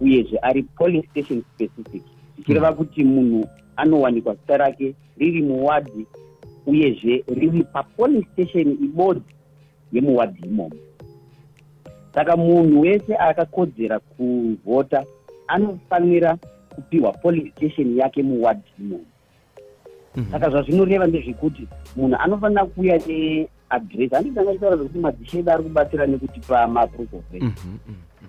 uyezve 0.00 0.38
ari 0.42 0.62
polling 0.62 1.04
station 1.10 1.42
specific. 1.54 2.02
Zvichireva 2.36 2.72
kuti 2.72 3.04
munhu 3.04 3.48
anowanikwa 3.76 4.34
zita 4.34 4.56
rake 4.56 4.94
riri 5.18 5.42
muwadhi 5.42 6.06
uyezve 6.66 7.24
riri 7.28 7.62
papolling 7.62 8.26
station 8.32 8.68
ibodzi 8.70 9.34
yemuwadhi 9.92 10.46
imomo 10.46 10.76
saka 12.14 12.36
munhu 12.36 12.80
wese 12.80 13.16
akakodzera 13.16 13.98
kuvhota 13.98 15.04
anofanira 15.48 16.38
kupiwa 16.74 17.12
polling 17.12 17.52
station 17.56 17.98
yake 17.98 18.22
muwadhi 18.22 18.70
imomo 18.78 19.04
saka 20.30 20.50
zvazvinoreva 20.50 21.06
ndezvekuti 21.06 21.66
munhu 21.96 22.16
anofanira 22.20 22.64
kuuya 22.64 22.98
neadresi 23.72 24.14
handitanga 24.14 24.52
chitaura 24.52 24.76
zvokuti 24.76 24.98
madzishe 24.98 25.38
edu 25.38 25.50
ari 25.50 25.62
kubatsira 25.62 26.06
nekutipa 26.06 26.66
maproof 26.66 27.14
of 27.14 27.24
rent 27.32 27.54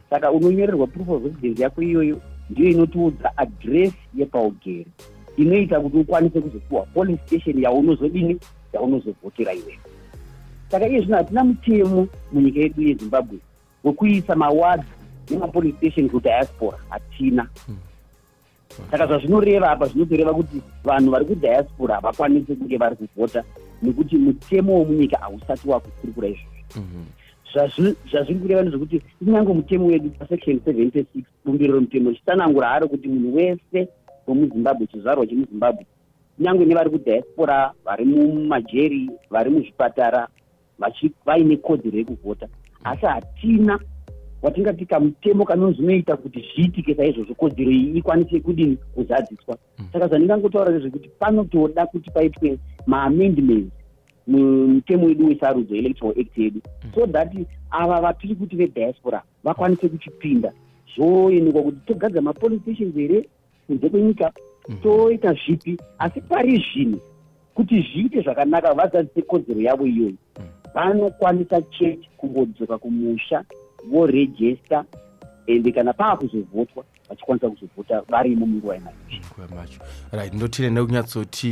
saka 0.09 0.31
unonyorerwa 0.31 0.87
proof 0.87 1.09
of 1.09 1.23
residence 1.23 1.63
yako 1.63 1.81
iyoyo 1.81 2.21
ndiyo 2.49 2.69
inotiudza 2.69 3.37
adresi 3.37 3.97
yepaugere. 4.15 4.85
Inoita 5.37 5.79
kuti 5.79 5.97
ukwanise 5.97 6.41
kuzopiwa 6.41 6.81
polling 6.85 7.17
station 7.25 7.59
yaunozodini 7.59 8.39
yaunozovhotera 8.73 9.53
iweyo 9.53 9.79
saka 10.71 10.87
iye 10.87 10.99
zvino 11.01 11.17
hatina 11.17 11.43
mutemo 11.43 12.07
munyika 12.31 12.59
yedu 12.59 12.81
yezimbabwe 12.81 13.37
wekuisa 13.83 14.35
mawadhi 14.35 14.87
nemapolling 15.29 15.73
station 15.77 16.09
kudiaspora. 16.09 16.77
Hatina 16.89 17.47
saka 18.91 19.07
zvazvinoreva 19.07 19.71
apa 19.71 19.85
zvinotoreva 19.85 20.33
kuti 20.33 20.61
vanhu 20.83 21.11
vari 21.11 21.25
kudiaspora 21.25 21.95
havakwanisi 21.95 22.55
kunge 22.55 22.77
vari 22.77 22.95
kuvhota 22.95 23.43
nekuti 23.81 24.17
mutemo 24.17 24.79
wemunyika 24.79 25.17
hausati 25.17 25.69
wakukurukura 25.69 26.27
izvozvo. 26.27 26.53
Zvazvi- 27.53 27.95
zvazviri 28.11 28.39
kureva 28.39 28.61
ndezvekuti 28.61 29.01
kunyange 29.19 29.53
mutemo 29.53 29.85
wedu 29.85 30.09
pasection 30.09 30.57
76 30.57 31.05
bumbiro 31.45 31.73
romutemo 31.73 32.09
richitsanangura 32.09 32.67
haro 32.67 32.87
kuti 32.87 33.07
munhu 33.07 33.35
wese 33.35 33.87
wemuzimbabwe 34.27 34.87
chizvarwa 34.87 35.27
chemuzimbabwe 35.27 35.85
kunyange 36.35 36.65
nevari 36.65 36.89
kudiaspora 36.89 37.73
vari 37.85 38.05
mumajeri 38.05 39.09
vari 39.29 39.49
muzvipatara 39.49 40.27
vaine 41.25 41.57
kodzero 41.57 41.97
yekuvhota 41.97 42.47
asi 42.83 43.05
hatina 43.05 43.79
watingati 44.43 44.85
kamutemo 44.85 45.45
kanonzi 45.45 45.81
unoita 45.81 46.17
kuti 46.17 46.45
zviitike 46.55 46.95
saizvozvo. 46.95 47.35
Kodzero 47.35 47.71
iyi 47.71 47.97
ikwanise 47.97 48.39
kudini 48.39 48.77
kuzadziswa 48.95 49.57
saka 49.93 50.07
zvandingangotaura 50.07 50.71
ndezvekuti 50.71 51.09
panotoda 51.19 51.85
kuti 51.85 52.11
paitwe 52.11 52.59
maamendments 52.85 53.71
mutemo 54.27 55.05
wedu 55.05 55.27
wesarudzo 55.27 55.75
electoral 55.75 56.19
act 56.19 56.37
yedu. 56.37 56.61
So 56.95 57.07
that 57.07 57.33
ava 57.71 58.01
vatiri 58.01 58.35
kuti 58.35 58.55
vediaspora 58.55 59.23
vakwanise 59.43 59.89
kuchipinda. 59.89 60.53
Zvoonekwa 60.95 61.63
kuti 61.63 61.77
togadzira 61.85 62.21
mapoling 62.21 62.61
stations 62.61 62.95
here 62.95 63.29
kunze 63.67 63.89
kwenyika 63.89 64.31
toita 64.83 65.33
zvipi? 65.33 65.77
Asi 65.99 66.21
pari 66.21 66.65
zvino 66.73 66.97
kuti 67.55 67.81
zviite 67.81 68.21
zvakanaka 68.21 68.73
vazadzise 68.73 69.21
kodzero 69.21 69.61
yavo 69.61 69.85
iyoyo. 69.85 70.13
Vanokwanisa 70.73 71.61
chete 71.61 72.09
kungodzoka 72.17 72.77
kumusha 72.77 73.43
vorejesta 73.91 74.85
ende 75.47 75.71
kana 75.71 75.93
paa 75.93 76.15
kuzovhotwa 76.15 76.83
vachikwanisa 77.09 77.49
kuzovhota 77.49 78.01
varimo 78.09 78.45
munguva 78.45 78.73
yemaizvo 78.73 79.01
nguva 79.39 79.55
macho 79.55 79.79
right 80.11 80.33
ndotine 80.33 80.69
nekunyatsoti 80.69 81.49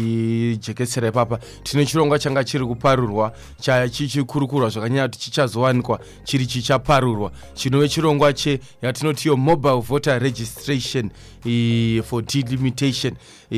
jekesera 0.67 1.07
ipapa 1.07 1.39
tine 1.63 1.85
chirongwa 1.85 2.19
changa 2.19 2.43
chiri 2.43 2.65
kuparurwa 2.65 3.33
cha- 3.59 3.89
chichikurukurwa 3.89 4.69
zvakanyanya 4.69 5.07
kuti 5.07 5.19
chichazowanikwa 5.19 5.99
chiri 6.23 6.45
chichaparurwa 6.45 7.31
chinove 7.53 7.89
chirongwa 7.89 8.33
che 8.33 8.59
yatinoti 8.81 9.27
iyo 9.27 9.37
mobile 9.37 9.79
voter 9.81 10.19
registration 10.21 11.09
for 12.03 12.21
delimitation. 12.23 13.13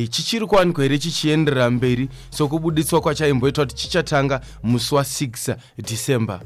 Chichiri 0.09 0.45
kuwanikwa 0.45 0.83
here 0.83 0.97
chichienderera 0.99 1.69
mberi 1.71 2.09
sokubuditswa 2.29 3.01
kwachaimboitwa 3.01 3.65
kuti 3.65 3.75
chichatanga 3.75 4.41
musi 4.63 4.95
wa6 4.95 5.55
december 5.77 6.39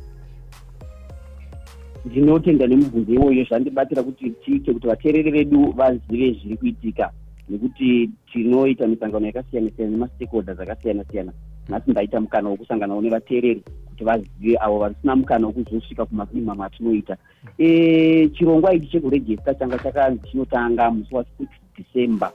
ndinotenda 2.07 2.67
nemubvunzo 2.67 3.11
iwoyo 3.13 3.43
zvandibatira 3.43 4.03
kuti 4.03 4.29
tiite 4.29 4.73
kuti 4.73 4.87
vateereri 4.87 5.31
vedu 5.31 5.71
vazive 5.77 6.27
zviri 6.39 6.57
kuitika. 6.57 7.11
Nekuti 7.49 8.09
tinoita 8.31 8.87
misangano 8.87 9.25
yakasiyana 9.25 9.69
siyana 9.75 9.91
nemastakeholders 9.91 10.59
akasiyana 10.59 11.03
siyana 11.03 11.31
nhasi 11.69 11.91
ndaita 11.91 12.21
mukana 12.21 12.49
wokusanganawo 12.49 13.01
nevateereri 13.01 13.61
kuti 13.85 14.03
vazive 14.03 14.57
avo 14.59 14.79
vasina 14.79 15.15
mukana 15.15 15.47
wokuzosvika 15.47 16.05
kumasini 16.05 16.41
mamwe 16.41 16.65
atinoita 16.65 17.17
e, 17.57 18.29
chirongwa 18.29 18.73
ichi 18.73 18.87
chekurejesta 18.87 19.53
changa 19.53 19.79
chakanzi 19.79 20.27
chinotanga 20.31 20.91
musi 20.91 21.13
wa6 21.15 21.47
december. 21.77 22.31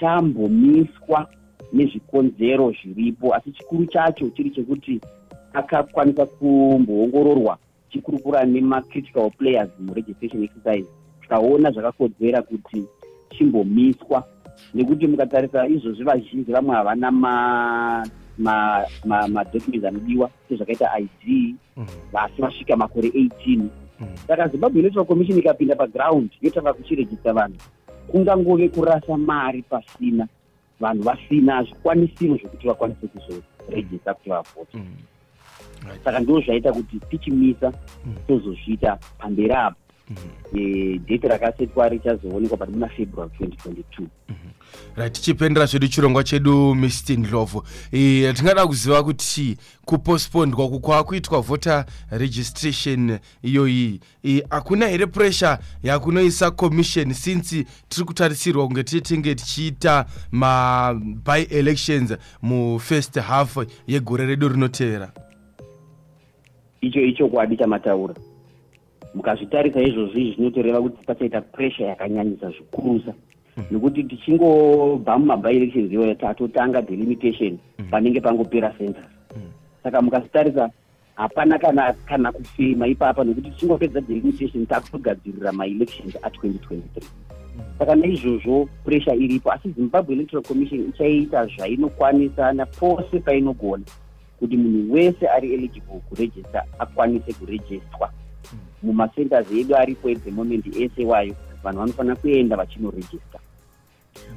Chambomiswa 0.00 1.28
nezvikonzero 1.72 2.72
zviripo 2.72 3.34
asi 3.34 3.52
chikuru 3.52 3.86
chacho 3.86 4.30
chiri 4.30 4.50
chekuti 4.50 5.00
akakwanisa 5.52 6.26
kumboongororwa 6.26 7.58
chikurukura 7.96 8.44
nemacritical 8.44 9.30
players 9.38 9.70
muregistration 9.80 10.44
exercise. 10.44 10.88
Tikaona 11.22 11.70
zvakakodzera 11.70 12.42
kuti 12.42 12.84
chimbomiswa 13.30 14.24
nekuti 14.74 15.06
mukatarisa 15.06 15.66
izvozvi 15.66 16.04
vazhinji 16.04 16.52
vamwe 16.52 16.74
havana 16.74 17.10
madocuments 17.10 18.12
ma, 18.38 18.84
ma, 19.04 19.28
madocuments 19.28 19.84
anodiwa 19.84 20.30
sezvakaita 20.48 20.98
id 20.98 21.56
vasi 22.12 22.42
vasvika 22.42 22.76
makore 22.76 23.08
18 23.08 23.68
saka 24.26 24.48
zimbabwe 24.48 24.80
electoral 24.80 25.06
commission 25.06 25.38
ikapinda 25.38 25.76
paground 25.76 26.30
yotanga 26.42 26.72
kuchirejista 26.72 27.32
vanhu. 27.32 27.56
Kungangove 28.08 28.68
kurasa 28.68 29.16
mari 29.16 29.62
pasina 29.62 30.28
vanhu 30.80 31.02
vasina 31.02 31.62
zvikwanisiro 31.62 32.36
zvokuti 32.36 32.68
vakwanise 32.68 33.06
kuzorejista 33.06 34.14
kuti 34.14 34.30
vavhota 34.30 34.78
saka 36.04 36.20
ndo 36.20 36.40
zvaita 36.40 36.72
kuti 36.72 37.00
tichimisa 37.10 37.72
tozozviita 38.28 38.98
pamberi 39.18 39.52
apo. 39.52 39.76
Eh, 40.54 41.00
dheti 41.00 41.28
rakasetwa 41.28 41.88
richazoonekwa 41.88 42.56
pati 42.58 42.72
muna 42.72 42.88
february 42.88 43.30
2022 43.40 44.06
right 44.96 45.12
tichipendera 45.14 45.66
zvedu 45.66 45.88
chirongwa 45.88 46.24
chedu 46.24 46.74
mr 46.74 47.16
ndlovu. 47.18 47.62
E, 47.92 48.32
tingada 48.32 48.66
kuziva 48.66 49.02
kuti 49.02 49.56
kupostpondwa 49.84 50.64
uku 50.64 50.80
kwaakuitwa 50.80 51.40
voter 51.40 51.84
registration 52.10 53.18
iyoyi 53.42 54.00
e, 54.24 54.42
hakuna 54.50 54.86
here 54.88 55.06
pressure 55.06 55.58
yakunoisa 55.82 56.50
commission 56.50 57.12
since 57.12 57.66
tiri 57.88 58.06
kutarisirwa 58.06 58.66
kunge 58.66 58.82
titinge 58.84 59.34
tichiita 59.34 60.06
maby 60.32 61.42
elections 61.50 62.14
mufirst 62.42 63.18
half 63.20 63.56
yegore 63.86 64.26
redu 64.26 64.48
rinotevera 64.48 65.12
icho 66.80 67.00
ichokwadi 67.00 67.56
chamataura 67.56 68.14
mukazvitarisa 69.14 69.80
izvozvi 69.82 70.32
zvinotoreva 70.32 70.82
kuti 70.82 71.04
pachaita 71.06 71.40
pressure 71.40 71.88
yakanyanyisa 71.88 72.50
zvikurusa. 72.50 73.14
Nekuti 73.70 74.04
tichingobva 74.04 75.18
mumaby-elections 75.18 75.92
iyoyo 75.92 76.14
tatotanga 76.14 76.82
delimitation 76.82 77.58
panenge 77.90 78.20
pangopera 78.20 78.74
census 78.78 79.16
saka 79.82 80.02
mukazvitarisa 80.02 80.70
hapana 81.14 81.58
kana 81.58 81.92
kana 81.92 82.32
kufema 82.32 82.86
ipapa 82.86 83.24
nekuti 83.24 83.50
tichingopedza 83.50 84.00
delimitation 84.00 84.66
takutogadzirira 84.66 85.52
maelections 85.52 86.14
a2023 86.14 87.02
saka 87.78 87.94
naizvozvo 87.94 88.68
pressure 88.84 89.16
iripo 89.16 89.52
asi 89.52 89.70
zimbabwe 89.70 90.14
electoral 90.14 90.44
commission 90.44 90.88
ichaita 90.88 91.46
zvainokwanisa 91.46 92.52
napose 92.52 93.20
painogona 93.20 93.84
kuti 94.38 94.56
munhu 94.56 94.92
wese 94.92 95.28
ari 95.28 95.54
eligible 95.54 96.00
kurejista 96.08 96.64
akwanise 96.78 97.32
kurejistwa 97.32 98.12
mumacenters 98.82 99.52
edu 99.52 99.76
aripo 99.76 100.08
edzemomendi 100.10 100.82
ese 100.82 101.04
wayo 101.04 101.34
vanhu 101.62 101.78
vanofanira 101.78 102.16
kuenda 102.16 102.56
vachinorejista 102.56 103.38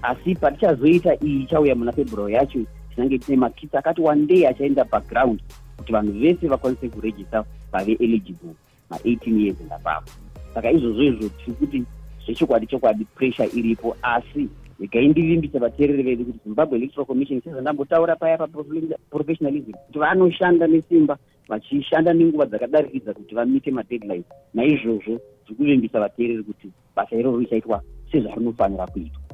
asi 0.01 0.35
patichazoita 0.35 1.15
iyi 1.23 1.43
ichauya 1.43 1.75
muna 1.75 1.91
february 1.91 2.33
yacho 2.33 2.59
tinange 2.95 3.17
tine 3.17 3.37
makits 3.37 3.75
akati 3.75 4.01
wandei 4.01 4.45
achaenda 4.45 4.83
background 4.83 5.41
kuti 5.77 5.91
vanhu 5.91 6.11
vese 6.19 6.47
vakwanise 6.47 6.89
kurejista 6.89 7.45
vave 7.71 7.93
eligible 7.93 8.53
ma18 8.91 9.39
years 9.39 9.61
ndapapo 9.61 10.11
saka 10.53 10.71
izvozvo 10.71 11.03
izvo 11.03 11.29
tiri 11.29 11.53
kuti 11.53 11.83
zvechokwadi 12.25 12.67
chokwadi 12.67 13.05
pressure 13.05 13.49
iripo 13.53 13.97
asi 14.01 14.49
regai 14.79 15.07
ndirimbisa 15.07 15.59
vateereri 15.59 16.03
vedu 16.03 16.25
kuti 16.25 16.39
zimbabwe 16.43 16.77
electoral 16.77 17.07
commission 17.07 17.41
sezvandambotaura 17.41 18.15
paya 18.15 18.37
paprofessionalism 18.37 19.71
kuti 19.71 19.99
vanoshanda 19.99 20.67
nesimba 20.67 21.17
vachishanda 21.49 22.13
nenguva 22.13 22.45
dzakadarikidza 22.45 23.13
kuti 23.13 23.35
vamite 23.35 23.71
madeadline. 23.71 24.23
Naizvozvo 24.53 25.19
tiri 25.47 25.89
vateereri 25.93 26.43
kuti 26.43 26.71
basa 26.95 27.15
iroro 27.15 27.39
richaitwa 27.39 27.81
sezvarinofanira 28.11 28.87
kuitwa 28.87 29.28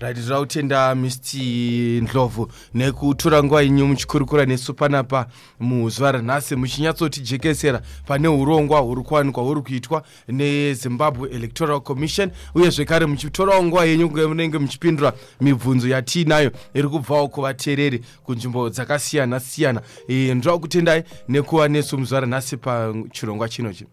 right 0.00 0.16
kutenda 0.38 0.94
mr 0.94 1.38
ndlovu 2.02 2.52
nekutora 2.74 3.42
nguva 3.42 3.62
inyu 3.62 3.86
muchikurukura 3.86 4.44
nesu 4.44 4.74
panapa 4.74 5.26
muzuva 5.60 6.12
ranhasi 6.12 6.56
muchinyatsotijekesera 6.56 7.82
pane 8.06 8.28
urongwa 8.28 8.80
huri 8.80 9.02
kuwanikwa 9.02 9.42
huri 9.42 9.62
kuitwa 9.62 10.02
nezimbabwe 10.28 11.30
electoral 11.30 11.80
commission 11.80 12.30
uye 12.54 12.70
zvekare 12.70 13.06
muchitorawo 13.06 13.64
nguva 13.64 13.84
yenyu 13.84 14.10
munenge 14.28 14.58
muchipindura 14.58 15.12
mibvunzo 15.40 15.88
yatiinayo 15.88 16.50
iri 16.74 16.88
kubvawo 16.88 17.28
kuvateereri 17.28 18.04
kunzvimbo 18.24 18.70
dzakasiyana 18.70 19.40
siyana 19.40 19.80
e, 20.08 20.34
ndira 20.34 20.58
kutendai 20.58 21.04
nekuva 21.28 21.68
nesu 21.68 21.98
muzuva 21.98 22.20
ranhasi 22.20 22.56
pachirongwa 22.56 23.48
chinochi 23.48 23.86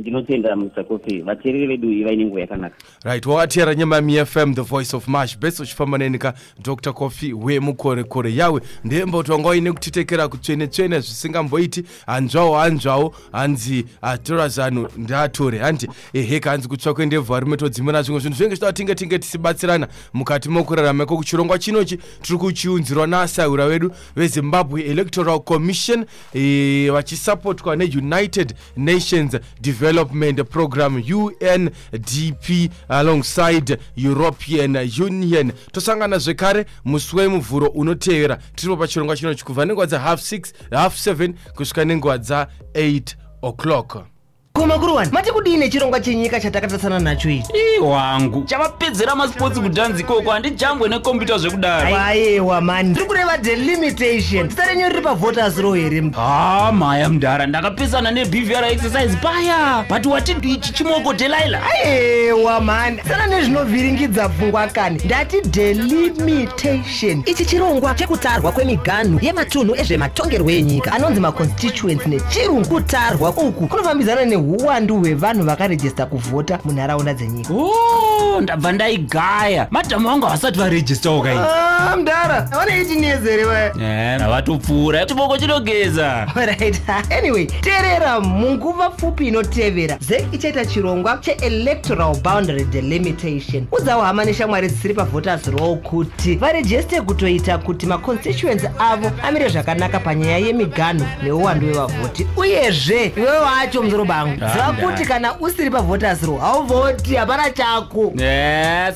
ndinotenda 0.00 0.56
musakofi 0.56 1.20
vateereri 1.20 1.66
vedu 1.66 1.92
ivaine 1.92 2.24
nguva 2.24 2.40
yakanaka. 2.40 2.76
Right 3.04 3.26
wakatiyara 3.26 3.74
nyemami 3.74 4.24
fm 4.24 4.54
the 4.54 4.62
voice 4.62 4.96
of 4.96 5.08
marsh 5.08 5.38
best 5.38 5.60
uchifamba 5.60 5.98
nenika 5.98 6.34
dr 6.62 6.92
coffee 6.92 7.32
wemukorekore 7.32 8.34
yawe. 8.34 8.60
Ndembo 8.84 9.24
wanga 9.28 9.48
uine 9.48 9.72
kutitekera 9.72 10.28
kutsvene 10.28 10.66
tsvene 10.66 11.00
zvisingamboiti 11.00 11.84
hanzvawo 12.06 12.56
hanzvawo 12.56 13.14
hanzi 13.32 13.84
atora 14.02 14.48
zano 14.48 14.88
ndaatore 14.96 15.58
handi 15.58 15.88
eheka 16.12 16.50
hanzi 16.50 16.68
kutsvakwe 16.68 17.06
ndebva 17.06 17.40
rimwe 17.40 17.56
todzimira 17.56 18.02
zvimwe 18.02 18.20
zvinhu 18.20 18.36
zvinenge 18.36 18.56
zvida 18.56 18.72
tinge 18.72 18.94
tinge 18.94 19.18
tichibatsirana 19.18 19.88
mukati 20.14 20.48
mokurarama 20.48 21.04
iko 21.04 21.16
kuchirongwa 21.16 21.58
chinochi 21.58 21.98
tiri 22.22 22.38
kuchiunzirwa 22.38 23.06
naasaura 23.06 23.68
vedu 23.68 23.92
vezimbabwe 24.16 24.82
electoral 24.82 25.40
commission 25.40 26.04
e, 26.34 26.90
vachisapotwa 26.90 27.76
neunited 27.76 28.54
nations 28.76 29.36
development 29.60 29.89
program 30.50 31.02
undp 31.02 32.70
alongside 32.88 33.78
european 33.96 34.76
union. 34.76 35.52
Tosangana 35.72 36.18
zvekare 36.18 36.66
musi 36.84 37.16
wemuvhuro 37.16 37.66
unotevera 37.68 38.38
tiripo 38.54 38.76
pachirongwa 38.76 39.16
chinochi 39.16 39.44
kubva 39.44 39.64
nenguva 39.64 39.86
dzahalf 39.86 40.20
6 40.20 40.52
half 40.70 41.06
7 41.06 41.32
kusvika 41.54 41.84
nenguva 41.84 42.16
dza8 42.16 43.14
o'clock 43.42 44.09
kumakuru 44.60 44.94
wani 44.94 45.10
mati 45.12 45.32
kudii 45.32 45.56
nechirongwa 45.56 46.00
chenyika 46.00 46.40
chatakatatsana 46.40 46.98
nacho 46.98 47.30
ichi? 47.30 47.52
Ii 47.54 47.78
wangu 47.78 48.44
chavapedzera 48.44 49.14
masports 49.14 49.60
kudhanzi 49.60 50.02
ikoko 50.02 50.30
handijambwe 50.30 50.88
nekombiyuta 50.88 51.38
zvekudaro. 51.38 51.96
Aiwa 51.96 52.60
mani. 52.60 52.94
Tiri 52.94 53.06
kureva 53.06 53.38
delimitation 53.38 54.48
zita 54.48 54.66
renyu 54.66 54.88
riri 54.88 55.02
pavoters 55.02 55.56
row 55.58 55.74
here 55.74 56.10
ha 56.16 56.72
mhaya 56.72 57.08
mudhara 57.08 57.46
ndakapesana 57.46 58.10
nebvr 58.10 58.64
exercise. 58.64 59.16
Paya 59.22 59.84
but 59.88 60.06
watidi 60.06 60.52
ichi 60.52 60.72
chimoko 60.72 61.12
delaila? 61.12 61.60
Aiwa 61.84 62.60
mani. 62.60 63.00
Sana 63.08 63.26
nezvinovhiringidza 63.26 64.28
pfungwa 64.28 64.66
kani. 64.66 65.00
Ndati 65.04 65.40
delimitation 65.40 67.22
ichi 67.26 67.44
chirongwa 67.44 67.94
chekutarwa 67.94 68.52
kwemiganhu 68.52 69.18
yematunhu 69.22 69.74
ezvematongerwo 69.74 70.50
enyika 70.50 70.92
anonzi 70.92 71.20
maconstituents 71.20 72.06
nechirungu 72.06 72.68
kutarwa 72.68 73.30
uku 73.30 73.66
kunofambizana 73.66 74.24
neuwandu 74.50 74.96
hwevanhu 74.98 75.42
vakarejista 75.44 76.06
kuvhota 76.06 76.58
munharaunda 76.64 77.14
dzenyika. 77.14 77.54
O 77.54 78.40
ndabva 78.40 78.72
ndaigaya. 78.72 79.66
Madhamu 79.70 80.08
vangu 80.08 80.26
havasati 80.26 80.58
varejistawo 80.58 81.22
kai 81.22 81.36
Ah, 81.38 81.96
mudhara 81.96 82.52
aoneiti 82.52 82.96
nezere 82.96 83.44
vaya 83.44 84.18
navatopfuura 84.18 85.06
chiboko 85.06 85.38
chinogeza. 85.38 86.26
Right. 86.36 86.80
Anyway 87.18 87.46
teerera 87.46 88.20
munguva 88.20 88.90
pfupi 88.90 89.28
inotevera. 89.28 89.96
Zek 90.00 90.24
ichaita 90.32 90.66
chirongwa 90.66 91.18
cheelectoral 91.20 92.16
boundary 92.16 92.64
delimitation. 92.64 93.66
Udzawo 93.72 94.02
hama 94.02 94.24
neshamwari 94.24 94.68
dzisiri 94.68 94.94
pavoters 94.94 95.46
row 95.46 95.76
kuti 95.76 96.34
varejeste 96.36 97.00
kutoita 97.00 97.58
kuti 97.58 97.86
maconstituents 97.86 98.64
avo 98.78 99.10
amire 99.22 99.48
zvakanaka 99.48 100.00
panyaya 100.00 100.38
yemiganho 100.38 101.06
neuwandu 101.22 101.66
wevavhoti. 101.66 102.26
Uyezve 102.36 103.12
iwe 103.16 103.38
wacho 103.38 103.82
muzoro 103.82 104.04
bangu 104.40 104.52
ziva 104.52 104.72
kuti 104.72 105.04
kana 105.04 105.38
usiri 105.40 105.70
pavoters 105.70 106.22
row 106.22 106.38
hauvhoti 106.38 107.14
hapana 107.14 107.50
chako 107.50 108.12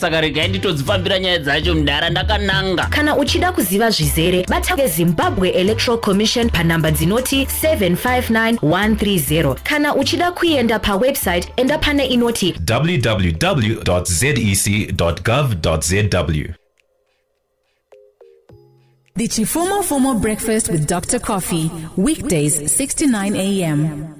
saka 0.00 0.20
regai 0.20 0.48
nditodzifambira 0.48 1.18
nyaya 1.18 1.38
dzacho 1.38 1.74
mudhara 1.74 2.10
ndakananga 2.10 2.86
kana 2.86 3.16
uchida 3.16 3.52
kuziva 3.52 3.90
zvizere 3.90 4.46
bata 4.48 4.76
vezimbabwe 4.76 5.48
electoral 5.48 6.00
commission 6.00 6.50
panhamba 6.50 6.90
dzinoti 6.90 7.48
759130 7.62 9.54
kana 9.54 9.94
uchida 9.94 10.32
kuenda 10.32 10.78
pawebsite 10.78 11.52
enda 11.56 11.78
pane 11.78 12.06
inoti 12.06 12.54
www.zec.gov.zw. 12.70 14.04
The 19.16 19.28
Chifumo 19.28 19.82
Fumo 19.84 20.20
Breakfast 20.20 20.68
with 20.70 20.88
Dr. 20.88 21.20
Coffee, 21.20 21.70
weekdays 21.96 22.72
6 22.72 22.94
to 22.94 23.06
9 23.06 23.36
a.m. 23.36 24.14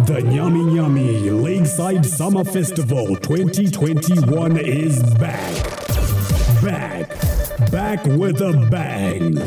The 0.00 0.20
Nyami 0.20 0.64
Nyami 0.74 1.42
Lakeside 1.42 2.04
Summer 2.04 2.44
Festival 2.44 3.14
2021 3.16 4.56
is 4.58 5.02
back. 5.14 5.64
Back. 6.62 7.08
Back 7.70 8.04
with 8.04 8.40
a 8.40 8.52
bang. 8.70 9.38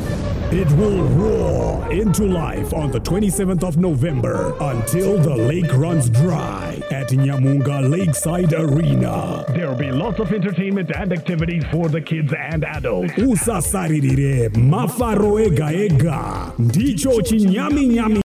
It 0.49 0.71
will 0.77 1.03
roar 1.09 1.91
into 1.91 2.23
life 2.25 2.73
on 2.73 2.89
the 2.91 2.99
27th 3.01 3.65
of 3.65 3.75
November 3.77 4.55
until 4.61 5.17
the 5.17 5.35
lake 5.35 5.71
runs 5.73 6.09
dry 6.09 6.81
at 6.89 7.09
Nyamunga 7.09 7.89
Lakeside 7.89 8.53
Arena. 8.53 9.43
There 9.49 9.67
will 9.67 9.75
be 9.75 9.91
lots 9.91 10.19
of 10.19 10.31
entertainment 10.31 10.89
and 10.95 11.11
activities 11.11 11.65
for 11.69 11.89
the 11.89 11.99
kids 11.99 12.33
and 12.33 12.63
adults. 12.63 13.11
Usasaririre 13.13 14.49
mafaro 14.55 15.37
ega 15.45 15.69
ega. 15.73 16.53
Ndicho 16.59 17.21
chinyami 17.21 17.87
nyami 17.87 18.15